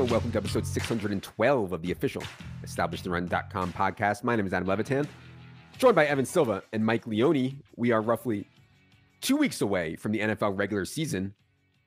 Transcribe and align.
Hello 0.00 0.06
and 0.06 0.12
welcome 0.12 0.32
to 0.32 0.38
episode 0.38 0.66
612 0.66 1.72
of 1.72 1.82
the 1.82 1.92
official 1.92 2.22
EstablishTheRun.com 2.64 3.74
podcast. 3.74 4.24
My 4.24 4.34
name 4.34 4.46
is 4.46 4.54
Adam 4.54 4.66
Levitan, 4.66 5.06
joined 5.76 5.94
by 5.94 6.06
Evan 6.06 6.24
Silva 6.24 6.62
and 6.72 6.82
Mike 6.82 7.06
Leone. 7.06 7.62
We 7.76 7.92
are 7.92 8.00
roughly 8.00 8.48
two 9.20 9.36
weeks 9.36 9.60
away 9.60 9.96
from 9.96 10.12
the 10.12 10.20
NFL 10.20 10.56
regular 10.58 10.86
season. 10.86 11.34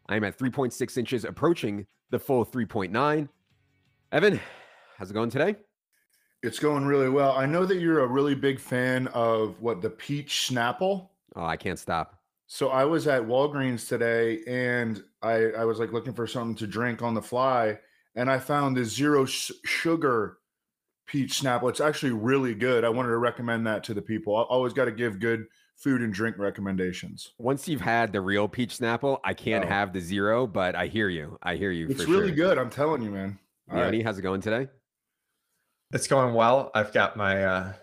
I 0.07 0.15
am 0.15 0.23
at 0.25 0.37
3.6 0.37 0.95
inches, 0.95 1.25
approaching 1.25 1.87
the 2.11 2.19
full 2.19 2.45
3.9. 2.45 3.29
Evan, 4.11 4.39
how's 4.99 5.09
it 5.09 5.15
going 5.15 5.31
today? 5.31 5.55
It's 6.43 6.59
going 6.59 6.85
really 6.85 7.09
well. 7.09 7.31
I 7.31 7.47
know 7.47 7.65
that 7.65 7.79
you're 7.79 8.01
a 8.01 8.07
really 8.07 8.35
big 8.35 8.59
fan 8.59 9.07
of 9.07 9.59
what 9.59 9.81
the 9.81 9.89
peach 9.89 10.51
Snapple. 10.51 11.09
Oh, 11.35 11.45
I 11.45 11.57
can't 11.57 11.79
stop. 11.79 12.21
So 12.45 12.69
I 12.69 12.85
was 12.85 13.07
at 13.07 13.23
Walgreens 13.23 13.87
today 13.87 14.43
and 14.45 15.03
I, 15.23 15.45
I 15.57 15.65
was 15.65 15.79
like 15.79 15.91
looking 15.91 16.13
for 16.13 16.27
something 16.27 16.53
to 16.57 16.67
drink 16.67 17.01
on 17.01 17.15
the 17.15 17.21
fly 17.23 17.79
and 18.15 18.29
I 18.29 18.39
found 18.39 18.77
the 18.77 18.85
zero 18.85 19.25
sh- 19.25 19.51
sugar 19.65 20.37
peach 21.07 21.41
Snapple. 21.41 21.69
It's 21.69 21.81
actually 21.81 22.11
really 22.11 22.55
good. 22.55 22.83
I 22.83 22.89
wanted 22.89 23.09
to 23.09 23.17
recommend 23.17 23.67
that 23.67 23.83
to 23.85 23.93
the 23.93 24.01
people. 24.01 24.35
I 24.35 24.41
always 24.41 24.73
got 24.73 24.85
to 24.85 24.91
give 24.91 25.19
good 25.19 25.45
food 25.75 26.01
and 26.01 26.13
drink 26.13 26.37
recommendations. 26.37 27.33
Once 27.37 27.67
you've 27.67 27.81
had 27.81 28.13
the 28.13 28.21
real 28.21 28.47
peach 28.47 28.77
Snapple, 28.77 29.19
I 29.23 29.33
can't 29.33 29.65
oh. 29.65 29.67
have 29.67 29.93
the 29.93 29.99
zero, 29.99 30.47
but 30.47 30.75
I 30.75 30.87
hear 30.87 31.09
you. 31.09 31.37
I 31.43 31.55
hear 31.55 31.71
you. 31.71 31.87
It's 31.89 32.05
really 32.05 32.27
sure. 32.27 32.35
good. 32.35 32.57
I'm 32.57 32.69
telling 32.69 33.01
you, 33.01 33.11
man. 33.11 33.39
Yanni, 33.71 33.97
right. 33.97 34.05
how's 34.05 34.17
it 34.17 34.21
going 34.21 34.41
today? 34.41 34.67
It's 35.91 36.07
going 36.07 36.33
well. 36.33 36.71
I've 36.73 36.91
got 36.93 37.15
my 37.15 37.43
uh, 37.43 37.73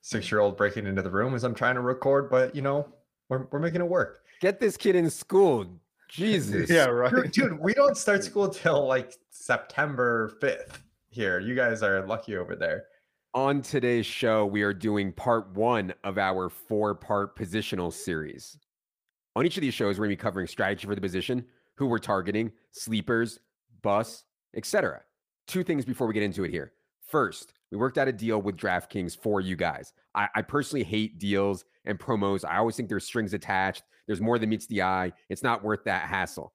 six 0.00 0.30
year 0.30 0.40
old 0.40 0.56
breaking 0.56 0.86
into 0.86 1.02
the 1.02 1.10
room 1.10 1.34
as 1.34 1.44
I'm 1.44 1.54
trying 1.54 1.76
to 1.76 1.80
record, 1.80 2.30
but 2.30 2.54
you 2.54 2.62
know, 2.62 2.88
we're, 3.28 3.46
we're 3.50 3.60
making 3.60 3.80
it 3.80 3.88
work. 3.88 4.22
Get 4.40 4.58
this 4.58 4.76
kid 4.76 4.96
in 4.96 5.08
school. 5.10 5.66
Jesus. 6.10 6.68
yeah, 6.68 6.86
right. 6.86 7.32
Dude, 7.32 7.58
we 7.58 7.72
don't 7.72 7.96
start 7.96 8.24
school 8.24 8.48
till 8.48 8.86
like 8.86 9.14
September 9.30 10.32
5th 10.42 10.78
here. 11.08 11.38
You 11.38 11.54
guys 11.54 11.82
are 11.82 12.04
lucky 12.06 12.36
over 12.36 12.56
there. 12.56 12.84
On 13.32 13.62
today's 13.62 14.06
show, 14.06 14.44
we 14.44 14.62
are 14.62 14.74
doing 14.74 15.12
part 15.12 15.50
one 15.54 15.94
of 16.02 16.18
our 16.18 16.48
four 16.48 16.96
part 16.96 17.36
positional 17.36 17.92
series. 17.92 18.58
On 19.36 19.46
each 19.46 19.56
of 19.56 19.60
these 19.60 19.74
shows, 19.74 19.98
we're 19.98 20.06
going 20.06 20.16
to 20.16 20.20
be 20.20 20.22
covering 20.22 20.48
strategy 20.48 20.86
for 20.86 20.96
the 20.96 21.00
position, 21.00 21.44
who 21.76 21.86
we're 21.86 21.98
targeting, 21.98 22.50
sleepers, 22.72 23.38
bus, 23.82 24.24
etc. 24.56 25.02
Two 25.46 25.62
things 25.62 25.84
before 25.84 26.08
we 26.08 26.14
get 26.14 26.24
into 26.24 26.42
it 26.42 26.50
here. 26.50 26.72
First, 27.06 27.52
we 27.70 27.76
worked 27.76 27.98
out 27.98 28.08
a 28.08 28.12
deal 28.12 28.42
with 28.42 28.56
DraftKings 28.56 29.16
for 29.16 29.40
you 29.40 29.56
guys. 29.56 29.92
I, 30.14 30.28
I, 30.34 30.42
personally 30.42 30.82
hate 30.82 31.18
deals 31.18 31.64
and 31.84 31.98
promos. 31.98 32.44
I 32.44 32.56
always 32.58 32.76
think 32.76 32.88
there's 32.88 33.04
strings 33.04 33.32
attached. 33.32 33.84
There's 34.06 34.20
more 34.20 34.38
than 34.38 34.48
meets 34.48 34.66
the 34.66 34.82
eye. 34.82 35.12
It's 35.28 35.42
not 35.42 35.62
worth 35.62 35.84
that 35.84 36.08
hassle. 36.08 36.52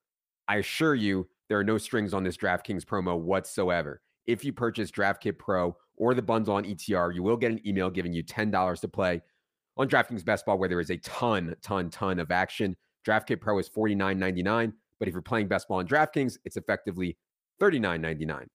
I 0.47 0.57
assure 0.57 0.93
you, 0.93 1.27
there 1.47 1.57
are 1.57 1.63
no 1.63 1.77
strings 1.77 2.13
on 2.13 2.23
this 2.23 2.37
DraftKings 2.37 2.83
promo 2.83 3.17
whatsoever. 3.17 4.01
If 4.25 4.43
you 4.43 4.51
purchase 4.51 4.91
DraftKit 4.91 5.37
Pro 5.37 5.75
or 5.95 6.13
the 6.13 6.21
bundle 6.21 6.55
on 6.55 6.65
ETR, 6.65 7.13
you 7.13 7.23
will 7.23 7.37
get 7.37 7.51
an 7.51 7.65
email 7.65 7.89
giving 7.89 8.11
you 8.11 8.23
$10 8.23 8.81
to 8.81 8.87
play 8.87 9.21
on 9.77 9.87
DraftKings 9.87 10.25
Best 10.25 10.45
Ball, 10.45 10.57
where 10.57 10.69
there 10.69 10.79
is 10.79 10.89
a 10.89 10.97
ton, 10.97 11.55
ton, 11.61 11.89
ton 11.89 12.19
of 12.19 12.31
action. 12.31 12.75
DraftKit 13.07 13.39
Pro 13.39 13.59
is 13.59 13.69
$49.99, 13.69 14.73
but 14.99 15.07
if 15.07 15.13
you're 15.13 15.21
playing 15.21 15.47
Best 15.47 15.67
Ball 15.67 15.79
on 15.79 15.87
DraftKings, 15.87 16.37
it's 16.43 16.57
effectively 16.57 17.17
$39.99. 17.61 18.47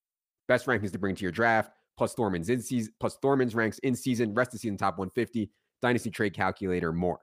Best 0.48 0.66
rankings 0.66 0.92
to 0.92 0.98
bring 0.98 1.14
to 1.14 1.22
your 1.22 1.32
draft 1.32 1.72
plus 2.00 2.14
Thorman's 2.14 2.48
in 2.48 2.62
season, 2.62 2.94
plus 2.98 3.18
Thorman's 3.20 3.54
ranks 3.54 3.78
in 3.80 3.94
season, 3.94 4.32
rest 4.32 4.54
of 4.54 4.60
season 4.60 4.78
top 4.78 4.96
150, 4.96 5.50
dynasty 5.82 6.10
trade 6.10 6.32
calculator, 6.32 6.94
more. 6.94 7.18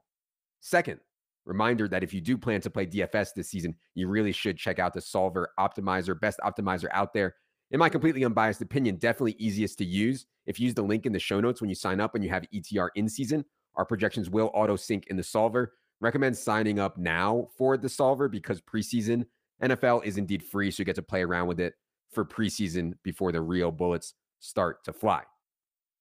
Second, 0.60 1.00
reminder 1.46 1.88
that 1.88 2.04
if 2.04 2.14
you 2.14 2.22
do 2.22 2.38
plan 2.38 2.62
to 2.62 2.70
play 2.70 2.86
DFS 2.86 3.34
this 3.36 3.50
season, 3.50 3.74
you 3.96 4.08
really 4.08 4.32
should 4.32 4.56
check 4.56 4.78
out 4.78 4.94
the 4.94 5.02
Solver 5.02 5.50
Optimizer, 5.60 6.22
best 6.22 6.40
optimizer 6.46 6.90
out 6.92 7.12
there. 7.12 7.34
In 7.72 7.80
my 7.80 7.90
completely 7.90 8.24
unbiased 8.24 8.62
opinion, 8.62 8.98
definitely 8.98 9.36
easiest 9.40 9.80
to 9.80 9.84
use. 9.84 10.28
If 10.46 10.60
you 10.60 10.66
use 10.66 10.76
the 10.76 10.84
link 10.84 11.08
in 11.08 11.12
the 11.12 11.18
show 11.18 11.40
notes 11.40 11.60
when 11.60 11.72
you 11.72 11.76
sign 11.76 12.00
up 12.00 12.14
and 12.14 12.24
you 12.24 12.30
have 12.30 12.46
ETR 12.54 12.90
in 12.94 13.10
season, 13.10 13.46
our 13.78 13.84
projections 13.84 14.30
will 14.30 14.52
auto 14.54 14.76
sync 14.76 15.08
in 15.08 15.18
the 15.18 15.24
solver. 15.24 15.74
Recommend 16.02 16.38
signing 16.38 16.78
up 16.78 17.00
now 17.00 17.48
for 17.58 17.78
the 17.78 17.90
solver 17.90 18.30
because 18.30 18.62
preseason 18.62 19.26
NFL 19.64 20.06
is 20.06 20.18
indeed 20.18 20.44
free, 20.44 20.70
so 20.70 20.82
you 20.82 20.86
get 20.86 20.94
to 20.98 21.02
play 21.02 21.24
around 21.24 21.48
with 21.48 21.60
it 21.60 21.74
for 22.12 22.24
preseason 22.24 22.94
before 23.02 23.32
the 23.32 23.42
real 23.42 23.72
bullets 23.72 24.14
start 24.40 24.84
to 24.86 24.94
fly. 24.94 25.24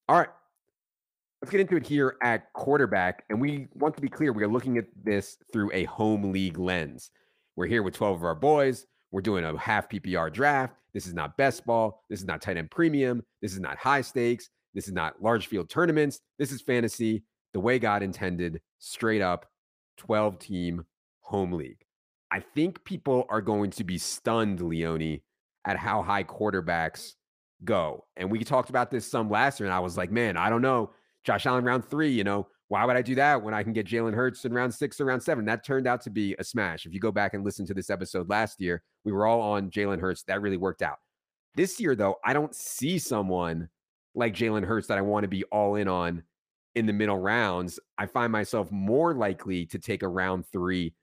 All 0.09 0.19
right. 0.19 0.29
Let's 1.43 1.51
get 1.51 1.61
into 1.61 1.77
it 1.77 1.87
here 1.87 2.17
at 2.23 2.53
quarterback. 2.55 3.25
And 3.29 3.41
we 3.41 3.69
want 3.75 3.95
to 3.97 4.01
be 4.01 4.09
clear 4.09 4.33
we 4.33 4.43
are 4.43 4.49
looking 4.49 4.79
at 4.79 4.87
this 5.05 5.37
through 5.53 5.71
a 5.73 5.85
home 5.85 6.33
league 6.33 6.59
lens. 6.59 7.11
We're 7.57 7.67
here 7.67 7.83
with 7.83 7.95
12 7.95 8.17
of 8.17 8.25
our 8.25 8.35
boys. 8.35 8.87
We're 9.11 9.21
doing 9.21 9.45
a 9.45 9.57
half 9.57 9.89
PPR 9.89 10.33
draft. 10.33 10.75
This 10.93 11.07
is 11.07 11.15
not 11.15 11.37
best 11.37 11.67
ball. 11.67 12.03
This 12.09 12.21
is 12.21 12.27
not 12.27 12.41
tight 12.41 12.57
end 12.57 12.71
premium. 12.71 13.23
This 13.43 13.53
is 13.53 13.61
not 13.61 13.77
high 13.77 14.01
stakes. 14.01 14.49
This 14.75 14.89
is 14.89 14.95
not 14.95 15.23
large 15.23 15.47
field 15.47 15.69
tournaments. 15.69 16.21
This 16.39 16.53
is 16.53 16.61
fantasy 16.61 17.23
the 17.57 17.61
way 17.61 17.79
God 17.79 18.03
intended, 18.03 18.61
straight 18.79 19.23
up 19.23 19.47
12 19.97 20.39
team 20.39 20.85
home 21.21 21.53
league. 21.53 21.81
I 22.31 22.41
think 22.41 22.85
people 22.85 23.25
are 23.31 23.41
going 23.41 23.71
to 23.71 23.85
be 23.85 23.97
stunned, 23.97 24.61
Leone, 24.61 25.21
at 25.65 25.79
how 25.79 26.03
high 26.03 26.25
quarterbacks 26.25 27.15
go. 27.65 28.05
And 28.17 28.31
we 28.31 28.45
talked 28.45 28.71
about 28.71 28.91
this 28.91 29.07
some 29.11 29.31
last 29.31 29.61
year, 29.61 29.67
and 29.67 29.75
I 29.75 29.81
was 29.81 29.97
like, 29.97 30.11
man, 30.11 30.37
I 30.37 30.51
don't 30.51 30.63
know. 30.63 30.91
Josh 31.25 31.47
Allen 31.47 31.65
round 31.65 31.85
three, 31.85 32.11
you 32.11 32.25
know, 32.25 32.47
why 32.69 32.85
would 32.85 32.97
I 32.97 33.03
do 33.03 33.15
that 33.17 33.43
when 33.43 33.55
I 33.55 33.63
can 33.63 33.73
get 33.73 33.87
Jalen 33.87 34.15
Hurts 34.15 34.45
in 34.45 34.53
round 34.53 34.75
six 34.75 35.01
or 35.01 35.05
round 35.05 35.23
seven? 35.23 35.45
That 35.45 35.65
turned 35.65 35.87
out 35.87 36.01
to 36.03 36.11
be 36.11 36.35
a 36.39 36.45
smash. 36.45 36.87
If 36.87 36.93
you 36.93 37.01
go 37.01 37.13
back 37.13 37.35
and 37.35 37.45
listen 37.45 37.67
to 37.67 37.75
this 37.75 37.91
episode 37.91 38.29
last 38.29 38.61
year, 38.61 38.83
we 39.05 39.13
were 39.13 39.27
all 39.27 39.41
on 39.41 39.71
Jalen 39.71 40.01
Hurts. 40.01 40.23
That 40.25 40.43
really 40.43 40.57
worked 40.57 40.83
out. 40.83 40.99
This 41.55 41.81
year, 41.81 41.95
though, 41.95 42.17
I 42.25 42.33
don't 42.33 42.55
see 42.55 42.99
someone 42.99 43.69
like 44.15 44.35
Jalen 44.35 44.65
Hurts 44.65 44.89
that 44.89 44.99
I 44.99 45.03
want 45.03 45.25
to 45.25 45.29
be 45.29 45.45
all 45.45 45.77
in 45.77 45.89
on 45.89 46.23
in 46.75 46.87
the 46.87 46.93
middle 46.93 47.19
rounds. 47.19 47.79
I 47.99 48.07
find 48.07 48.33
myself 48.33 48.71
more 48.71 49.15
likely 49.15 49.67
to 49.67 49.79
take 49.79 50.03
a 50.03 50.09
round 50.09 50.47
three 50.47 50.95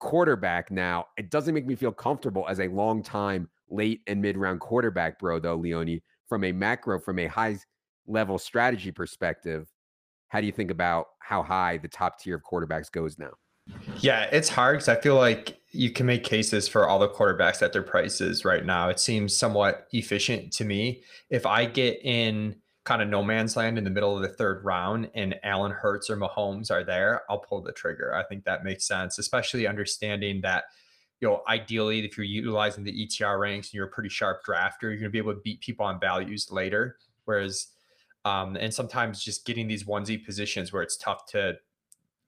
quarterback 0.00 0.70
now. 0.70 1.06
It 1.16 1.30
doesn't 1.30 1.54
make 1.54 1.66
me 1.66 1.76
feel 1.76 1.92
comfortable 1.92 2.46
as 2.48 2.60
a 2.60 2.68
long 2.68 3.02
time 3.02 3.48
late 3.74 4.02
and 4.06 4.22
mid 4.22 4.36
round 4.36 4.60
quarterback, 4.60 5.18
bro, 5.18 5.38
though, 5.38 5.56
Leone, 5.56 6.00
from 6.28 6.44
a 6.44 6.52
macro, 6.52 6.98
from 6.98 7.18
a 7.18 7.26
high 7.26 7.58
level 8.06 8.38
strategy 8.38 8.90
perspective, 8.90 9.68
how 10.28 10.40
do 10.40 10.46
you 10.46 10.52
think 10.52 10.70
about 10.70 11.06
how 11.20 11.42
high 11.42 11.78
the 11.78 11.88
top 11.88 12.18
tier 12.18 12.36
of 12.36 12.42
quarterbacks 12.42 12.90
goes 12.90 13.18
now? 13.18 13.30
Yeah, 13.98 14.24
it's 14.24 14.48
hard 14.48 14.76
because 14.76 14.88
I 14.88 15.00
feel 15.00 15.16
like 15.16 15.58
you 15.70 15.90
can 15.90 16.06
make 16.06 16.22
cases 16.22 16.68
for 16.68 16.86
all 16.86 16.98
the 16.98 17.08
quarterbacks 17.08 17.62
at 17.62 17.72
their 17.72 17.82
prices 17.82 18.44
right 18.44 18.64
now. 18.64 18.88
It 18.88 19.00
seems 19.00 19.34
somewhat 19.34 19.88
efficient 19.92 20.52
to 20.54 20.64
me. 20.64 21.02
If 21.30 21.46
I 21.46 21.64
get 21.64 22.00
in 22.04 22.56
kind 22.84 23.00
of 23.00 23.08
no 23.08 23.22
man's 23.22 23.56
land 23.56 23.78
in 23.78 23.84
the 23.84 23.90
middle 23.90 24.14
of 24.14 24.22
the 24.22 24.28
third 24.28 24.62
round 24.64 25.10
and 25.14 25.36
Allen 25.42 25.72
Hurts 25.72 26.10
or 26.10 26.16
Mahomes 26.16 26.70
are 26.70 26.84
there, 26.84 27.22
I'll 27.30 27.38
pull 27.38 27.62
the 27.62 27.72
trigger. 27.72 28.14
I 28.14 28.24
think 28.24 28.44
that 28.44 28.64
makes 28.64 28.86
sense, 28.86 29.18
especially 29.18 29.66
understanding 29.66 30.42
that 30.42 30.64
you 31.24 31.30
know, 31.30 31.42
ideally, 31.48 32.04
if 32.04 32.18
you're 32.18 32.26
utilizing 32.26 32.84
the 32.84 32.92
ETR 32.92 33.40
ranks 33.40 33.68
and 33.68 33.74
you're 33.74 33.86
a 33.86 33.90
pretty 33.90 34.10
sharp 34.10 34.44
drafter, 34.44 34.82
you're 34.82 34.96
going 34.96 35.04
to 35.04 35.08
be 35.08 35.16
able 35.16 35.32
to 35.32 35.40
beat 35.40 35.58
people 35.62 35.86
on 35.86 35.98
values 35.98 36.52
later. 36.52 36.98
Whereas, 37.24 37.68
um, 38.26 38.56
and 38.56 38.74
sometimes 38.74 39.24
just 39.24 39.46
getting 39.46 39.66
these 39.66 39.84
onesie 39.84 40.22
positions 40.22 40.70
where 40.70 40.82
it's 40.82 40.98
tough 40.98 41.24
to 41.28 41.54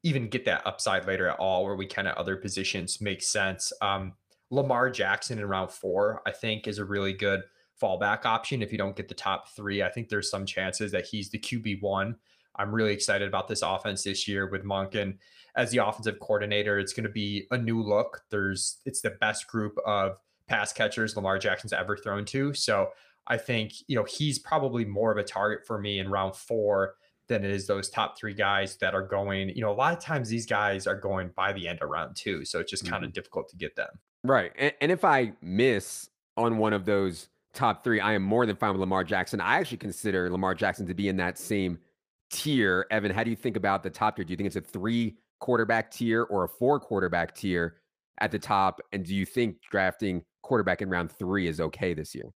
even 0.02 0.28
get 0.30 0.46
that 0.46 0.66
upside 0.66 1.06
later 1.06 1.28
at 1.28 1.38
all, 1.38 1.66
where 1.66 1.76
we 1.76 1.84
can 1.84 2.06
at 2.06 2.16
other 2.16 2.36
positions 2.36 3.02
makes 3.02 3.28
sense. 3.28 3.70
Um, 3.82 4.14
Lamar 4.48 4.88
Jackson 4.88 5.38
in 5.38 5.44
round 5.44 5.70
four, 5.70 6.22
I 6.26 6.30
think, 6.30 6.66
is 6.66 6.78
a 6.78 6.84
really 6.86 7.12
good 7.12 7.42
fallback 7.78 8.24
option. 8.24 8.62
If 8.62 8.72
you 8.72 8.78
don't 8.78 8.97
get 8.97 9.09
the 9.09 9.15
top 9.15 9.50
three, 9.50 9.82
I 9.82 9.91
think 9.91 10.09
there's 10.09 10.30
some 10.30 10.47
chances 10.47 10.91
that 10.92 11.04
he's 11.04 11.28
the 11.28 11.38
QB 11.38 11.82
one. 11.82 12.16
I'm 12.59 12.74
really 12.74 12.94
excited 12.94 13.28
about 13.28 13.47
this 13.47 13.60
offense 13.60 14.04
this 14.04 14.26
year 14.26 14.48
with 14.48 14.65
Monken 14.65 15.18
as 15.56 15.70
the 15.70 15.84
offensive 15.84 16.20
coordinator. 16.20 16.78
It's 16.78 16.92
going 16.92 17.04
to 17.04 17.12
be 17.12 17.47
a 17.50 17.58
new 17.58 17.82
look. 17.82 18.22
There's 18.30 18.78
it's 18.84 19.00
the 19.00 19.10
best 19.10 19.47
group 19.47 19.76
of 19.86 20.18
pass 20.47 20.72
catchers 20.72 21.16
Lamar 21.16 21.38
Jackson's 21.38 21.72
ever 21.72 21.97
thrown 21.97 22.24
to. 22.26 22.54
So 22.54 22.91
I 23.26 23.36
think 23.36 23.72
you 23.88 23.97
know 23.97 24.04
he's 24.04 24.38
probably 24.38 24.84
more 24.84 25.10
of 25.10 25.18
a 25.18 25.24
target 25.24 25.66
for 25.66 25.80
me 25.80 25.98
in 25.98 26.08
round 26.08 26.36
four 26.36 26.94
than 27.28 27.44
it 27.44 27.50
is 27.50 27.66
those 27.66 27.91
top 27.91 28.16
three 28.16 28.34
guys 28.34 28.76
that 28.76 28.94
are 28.94 29.03
going. 29.03 29.48
You 29.50 29.62
know, 29.62 29.70
a 29.70 29.74
lot 29.74 29.92
of 29.92 30.00
times 30.00 30.28
these 30.28 30.47
guys 30.47 30.86
are 30.86 30.98
going 30.98 31.30
by 31.34 31.53
the 31.53 31.66
end 31.66 31.80
of 31.82 31.91
round 31.91 32.14
two, 32.16 32.44
so 32.44 32.60
it's 32.60 32.70
just 32.70 32.84
mm-hmm. 32.84 32.92
kind 32.92 33.04
of 33.04 33.12
difficult 33.12 33.48
to 33.48 33.56
get 33.56 33.74
them. 33.74 33.88
Right, 34.22 34.52
and, 34.56 34.72
and 34.80 34.92
if 34.92 35.04
I 35.04 35.32
miss 35.41 36.09
on 36.36 36.59
one 36.59 36.72
of 36.72 36.84
those 36.84 37.28
top 37.52 37.82
three, 37.82 38.00
I 38.00 38.12
am 38.12 38.22
more 38.22 38.47
than 38.47 38.56
fine 38.56 38.72
with 38.72 38.80
Lamar 38.80 39.02
Jackson. 39.02 39.41
I 39.41 39.59
actually 39.59 39.78
consider 39.78 40.30
Lamar 40.30 40.54
Jackson 40.54 40.86
to 40.86 40.94
be 40.94 41.09
in 41.09 41.16
that 41.16 41.38
same 41.38 41.78
tier. 42.30 42.86
Evan, 42.91 43.10
how 43.10 43.24
do 43.24 43.30
you 43.30 43.36
think 43.36 43.56
about 43.56 43.82
the 43.82 43.91
top 43.91 44.16
tier? 44.16 44.24
Do 44.24 44.32
you 44.32 44.36
think 44.36 44.47
it's 44.47 44.56
a 44.56 44.60
three 44.60 45.16
quarterback 45.41 45.91
tier 45.91 46.24
or 46.24 46.44
a 46.44 46.48
four 46.48 46.80
quarterback 46.80 47.34
tier 47.34 47.77
at 48.21 48.30
the 48.30 48.38
top? 48.38 48.80
And 48.92 49.04
do 49.04 49.15
you 49.15 49.27
think 49.27 49.56
drafting 49.71 50.22
quarterback 50.42 50.83
in 50.83 50.88
round 50.88 51.10
three 51.10 51.48
is 51.48 51.60
okay 51.60 51.94
this 51.94 52.15
year? 52.15 52.33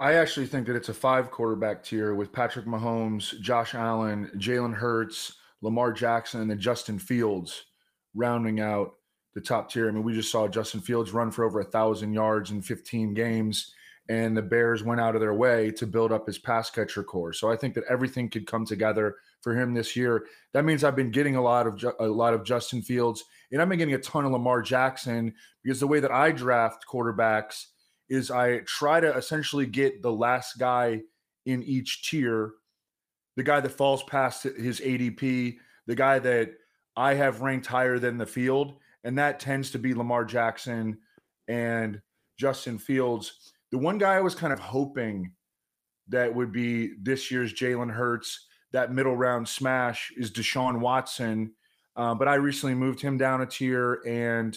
I 0.00 0.14
actually 0.14 0.46
think 0.46 0.66
that 0.66 0.76
it's 0.76 0.88
a 0.88 0.94
five 0.94 1.30
quarterback 1.30 1.82
tier 1.84 2.14
with 2.14 2.32
Patrick 2.32 2.66
Mahomes, 2.66 3.40
Josh 3.40 3.74
Allen, 3.74 4.30
Jalen 4.36 4.74
Hurts, 4.74 5.36
Lamar 5.62 5.92
Jackson, 5.92 6.40
and 6.40 6.50
then 6.50 6.58
Justin 6.58 6.98
Fields 6.98 7.64
rounding 8.14 8.60
out 8.60 8.94
the 9.34 9.40
top 9.40 9.70
tier. 9.70 9.88
I 9.88 9.92
mean, 9.92 10.02
we 10.02 10.12
just 10.12 10.30
saw 10.30 10.48
Justin 10.48 10.80
Fields 10.80 11.12
run 11.12 11.30
for 11.30 11.44
over 11.44 11.60
a 11.60 11.64
thousand 11.64 12.12
yards 12.12 12.50
in 12.50 12.60
15 12.60 13.14
games, 13.14 13.72
and 14.08 14.36
the 14.36 14.42
Bears 14.42 14.82
went 14.82 15.00
out 15.00 15.14
of 15.14 15.20
their 15.20 15.34
way 15.34 15.70
to 15.72 15.86
build 15.86 16.12
up 16.12 16.26
his 16.26 16.38
pass 16.38 16.70
catcher 16.70 17.02
core. 17.02 17.32
So 17.32 17.50
I 17.50 17.56
think 17.56 17.74
that 17.74 17.84
everything 17.88 18.28
could 18.28 18.46
come 18.46 18.66
together 18.66 19.16
for 19.40 19.54
him 19.54 19.72
this 19.72 19.96
year. 19.96 20.26
That 20.52 20.64
means 20.64 20.84
I've 20.84 20.96
been 20.96 21.10
getting 21.10 21.36
a 21.36 21.42
lot 21.42 21.66
of 21.66 21.82
a 22.00 22.06
lot 22.06 22.34
of 22.34 22.44
Justin 22.44 22.82
Fields, 22.82 23.24
and 23.50 23.62
I've 23.62 23.68
been 23.68 23.78
getting 23.78 23.94
a 23.94 23.98
ton 23.98 24.24
of 24.24 24.32
Lamar 24.32 24.62
Jackson 24.62 25.34
because 25.62 25.80
the 25.80 25.86
way 25.86 26.00
that 26.00 26.12
I 26.12 26.32
draft 26.32 26.84
quarterbacks 26.90 27.66
is 28.08 28.30
I 28.30 28.58
try 28.60 29.00
to 29.00 29.16
essentially 29.16 29.66
get 29.66 30.02
the 30.02 30.12
last 30.12 30.58
guy 30.58 31.00
in 31.46 31.62
each 31.62 32.08
tier, 32.08 32.52
the 33.36 33.42
guy 33.42 33.60
that 33.60 33.70
falls 33.70 34.02
past 34.04 34.42
his 34.42 34.80
ADP, 34.80 35.56
the 35.86 35.94
guy 35.94 36.18
that 36.18 36.52
I 36.96 37.14
have 37.14 37.40
ranked 37.40 37.66
higher 37.66 37.98
than 37.98 38.18
the 38.18 38.26
field, 38.26 38.74
and 39.02 39.18
that 39.18 39.40
tends 39.40 39.70
to 39.70 39.78
be 39.78 39.94
Lamar 39.94 40.24
Jackson 40.24 40.98
and 41.48 42.00
Justin 42.38 42.78
Fields. 42.78 43.52
The 43.74 43.80
one 43.80 43.98
guy 43.98 44.14
I 44.14 44.20
was 44.20 44.36
kind 44.36 44.52
of 44.52 44.60
hoping 44.60 45.32
that 46.06 46.32
would 46.32 46.52
be 46.52 46.92
this 47.02 47.28
year's 47.28 47.52
Jalen 47.52 47.90
Hurts, 47.90 48.46
that 48.70 48.92
middle 48.92 49.16
round 49.16 49.48
smash, 49.48 50.12
is 50.16 50.30
Deshaun 50.30 50.78
Watson. 50.78 51.54
Uh, 51.96 52.14
but 52.14 52.28
I 52.28 52.36
recently 52.36 52.76
moved 52.76 53.00
him 53.00 53.18
down 53.18 53.40
a 53.40 53.46
tier, 53.46 54.00
and 54.06 54.56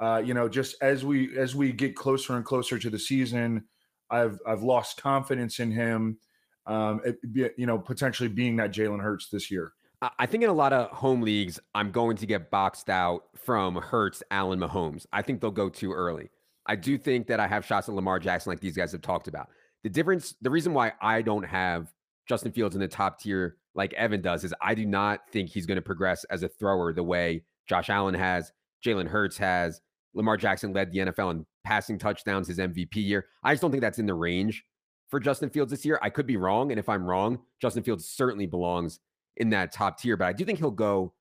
uh, 0.00 0.20
you 0.24 0.34
know, 0.34 0.48
just 0.48 0.74
as 0.82 1.04
we 1.04 1.38
as 1.38 1.54
we 1.54 1.70
get 1.70 1.94
closer 1.94 2.34
and 2.34 2.44
closer 2.44 2.76
to 2.76 2.90
the 2.90 2.98
season, 2.98 3.66
I've 4.10 4.40
I've 4.44 4.64
lost 4.64 5.00
confidence 5.00 5.60
in 5.60 5.70
him. 5.70 6.18
Um, 6.66 7.02
it, 7.04 7.54
you 7.56 7.66
know, 7.66 7.78
potentially 7.78 8.28
being 8.28 8.56
that 8.56 8.72
Jalen 8.72 9.00
Hurts 9.00 9.28
this 9.30 9.48
year. 9.52 9.74
I 10.18 10.26
think 10.26 10.42
in 10.42 10.50
a 10.50 10.54
lot 10.54 10.72
of 10.72 10.90
home 10.90 11.22
leagues, 11.22 11.60
I'm 11.72 11.92
going 11.92 12.16
to 12.16 12.26
get 12.26 12.50
boxed 12.50 12.90
out 12.90 13.26
from 13.36 13.76
Hurts, 13.76 14.24
Allen, 14.28 14.58
Mahomes. 14.58 15.06
I 15.12 15.22
think 15.22 15.40
they'll 15.40 15.52
go 15.52 15.68
too 15.68 15.92
early. 15.92 16.30
I 16.66 16.76
do 16.76 16.98
think 16.98 17.26
that 17.28 17.40
I 17.40 17.46
have 17.46 17.64
shots 17.64 17.88
at 17.88 17.94
Lamar 17.94 18.18
Jackson, 18.18 18.50
like 18.50 18.60
these 18.60 18.76
guys 18.76 18.92
have 18.92 19.02
talked 19.02 19.28
about. 19.28 19.48
The 19.82 19.88
difference, 19.88 20.34
the 20.40 20.50
reason 20.50 20.74
why 20.74 20.92
I 21.00 21.22
don't 21.22 21.44
have 21.44 21.92
Justin 22.28 22.52
Fields 22.52 22.74
in 22.74 22.80
the 22.80 22.88
top 22.88 23.18
tier 23.20 23.56
like 23.74 23.92
Evan 23.94 24.20
does 24.20 24.44
is 24.44 24.54
I 24.60 24.74
do 24.74 24.84
not 24.84 25.20
think 25.32 25.48
he's 25.48 25.66
going 25.66 25.76
to 25.76 25.82
progress 25.82 26.24
as 26.24 26.42
a 26.42 26.48
thrower 26.48 26.92
the 26.92 27.02
way 27.02 27.44
Josh 27.68 27.88
Allen 27.88 28.14
has, 28.14 28.52
Jalen 28.84 29.08
Hurts 29.08 29.38
has. 29.38 29.80
Lamar 30.14 30.36
Jackson 30.36 30.72
led 30.72 30.90
the 30.90 30.98
NFL 30.98 31.30
in 31.30 31.46
passing 31.64 31.98
touchdowns 31.98 32.48
his 32.48 32.58
MVP 32.58 32.96
year. 32.96 33.26
I 33.42 33.52
just 33.52 33.62
don't 33.62 33.70
think 33.70 33.80
that's 33.80 33.98
in 34.00 34.06
the 34.06 34.14
range 34.14 34.64
for 35.08 35.20
Justin 35.20 35.50
Fields 35.50 35.70
this 35.70 35.84
year. 35.84 35.98
I 36.02 36.10
could 36.10 36.26
be 36.26 36.36
wrong. 36.36 36.72
And 36.72 36.80
if 36.80 36.88
I'm 36.88 37.04
wrong, 37.04 37.38
Justin 37.60 37.82
Fields 37.82 38.06
certainly 38.08 38.46
belongs 38.46 39.00
in 39.36 39.50
that 39.50 39.72
top 39.72 39.98
tier, 39.98 40.16
but 40.16 40.26
I 40.26 40.32
do 40.32 40.44
think 40.44 40.58
he'll 40.58 40.70
go 40.70 41.14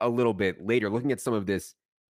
a 0.00 0.08
little 0.08 0.34
bit 0.34 0.64
later. 0.64 0.88
Looking 0.88 1.12
at 1.12 1.20
some 1.20 1.34
of 1.34 1.46
this 1.46 1.74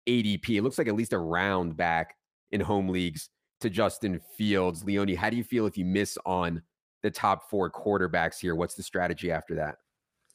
ADP, 0.08 0.56
it 0.56 0.62
looks 0.62 0.78
like 0.78 0.88
at 0.88 0.94
least 0.94 1.12
a 1.12 1.18
round 1.18 1.76
back 1.76 2.14
in 2.52 2.60
home 2.60 2.88
leagues 2.88 3.28
to 3.60 3.70
Justin 3.70 4.20
Fields. 4.36 4.84
Leone, 4.84 5.14
how 5.14 5.30
do 5.30 5.36
you 5.36 5.44
feel 5.44 5.66
if 5.66 5.76
you 5.76 5.84
miss 5.84 6.18
on 6.24 6.62
the 7.02 7.10
top 7.10 7.48
four 7.48 7.70
quarterbacks 7.70 8.38
here? 8.38 8.54
What's 8.54 8.74
the 8.74 8.82
strategy 8.82 9.30
after 9.30 9.54
that? 9.56 9.76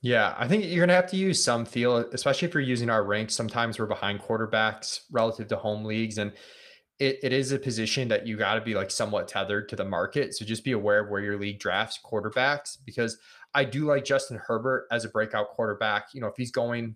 Yeah, 0.02 0.36
I 0.38 0.48
think 0.48 0.66
you're 0.66 0.86
going 0.86 0.90
to 0.90 0.96
have 0.96 1.10
to 1.12 1.18
use 1.18 1.44
some 1.44 1.66
feel, 1.66 1.98
especially 1.98 2.48
if 2.48 2.54
you're 2.54 2.62
using 2.62 2.90
our 2.90 3.04
ranks. 3.04 3.36
Sometimes 3.36 3.80
we're 3.80 3.88
behind 3.88 4.22
quarterbacks 4.22 5.00
relative 5.12 5.48
to 5.48 5.56
home 5.56 5.84
leagues. 5.84 6.20
And 6.20 6.32
it, 7.00 7.20
it 7.24 7.34
is 7.34 7.52
a 7.52 7.60
position 7.60 8.08
that 8.10 8.28
you 8.28 8.38
got 8.38 8.56
to 8.56 8.62
be 8.62 8.76
like 8.76 8.92
somewhat 8.92 9.28
tethered 9.28 9.68
to 9.70 9.76
the 9.76 9.84
market. 9.84 10.36
So 10.36 10.46
just 10.46 10.64
be 10.64 10.74
aware 10.74 11.00
of 11.00 11.10
where 11.10 11.22
your 11.22 11.40
league 11.40 11.60
drafts 11.60 12.00
quarterbacks 12.06 12.78
because 12.86 13.18
I 13.54 13.64
do 13.64 13.86
like 13.86 14.06
Justin 14.06 14.40
Herbert 14.46 14.86
as 14.92 15.06
a 15.06 15.10
breakout 15.10 15.50
quarterback. 15.50 16.10
You 16.14 16.22
know, 16.22 16.28
if 16.28 16.36
he's 16.38 16.52
going 16.52 16.96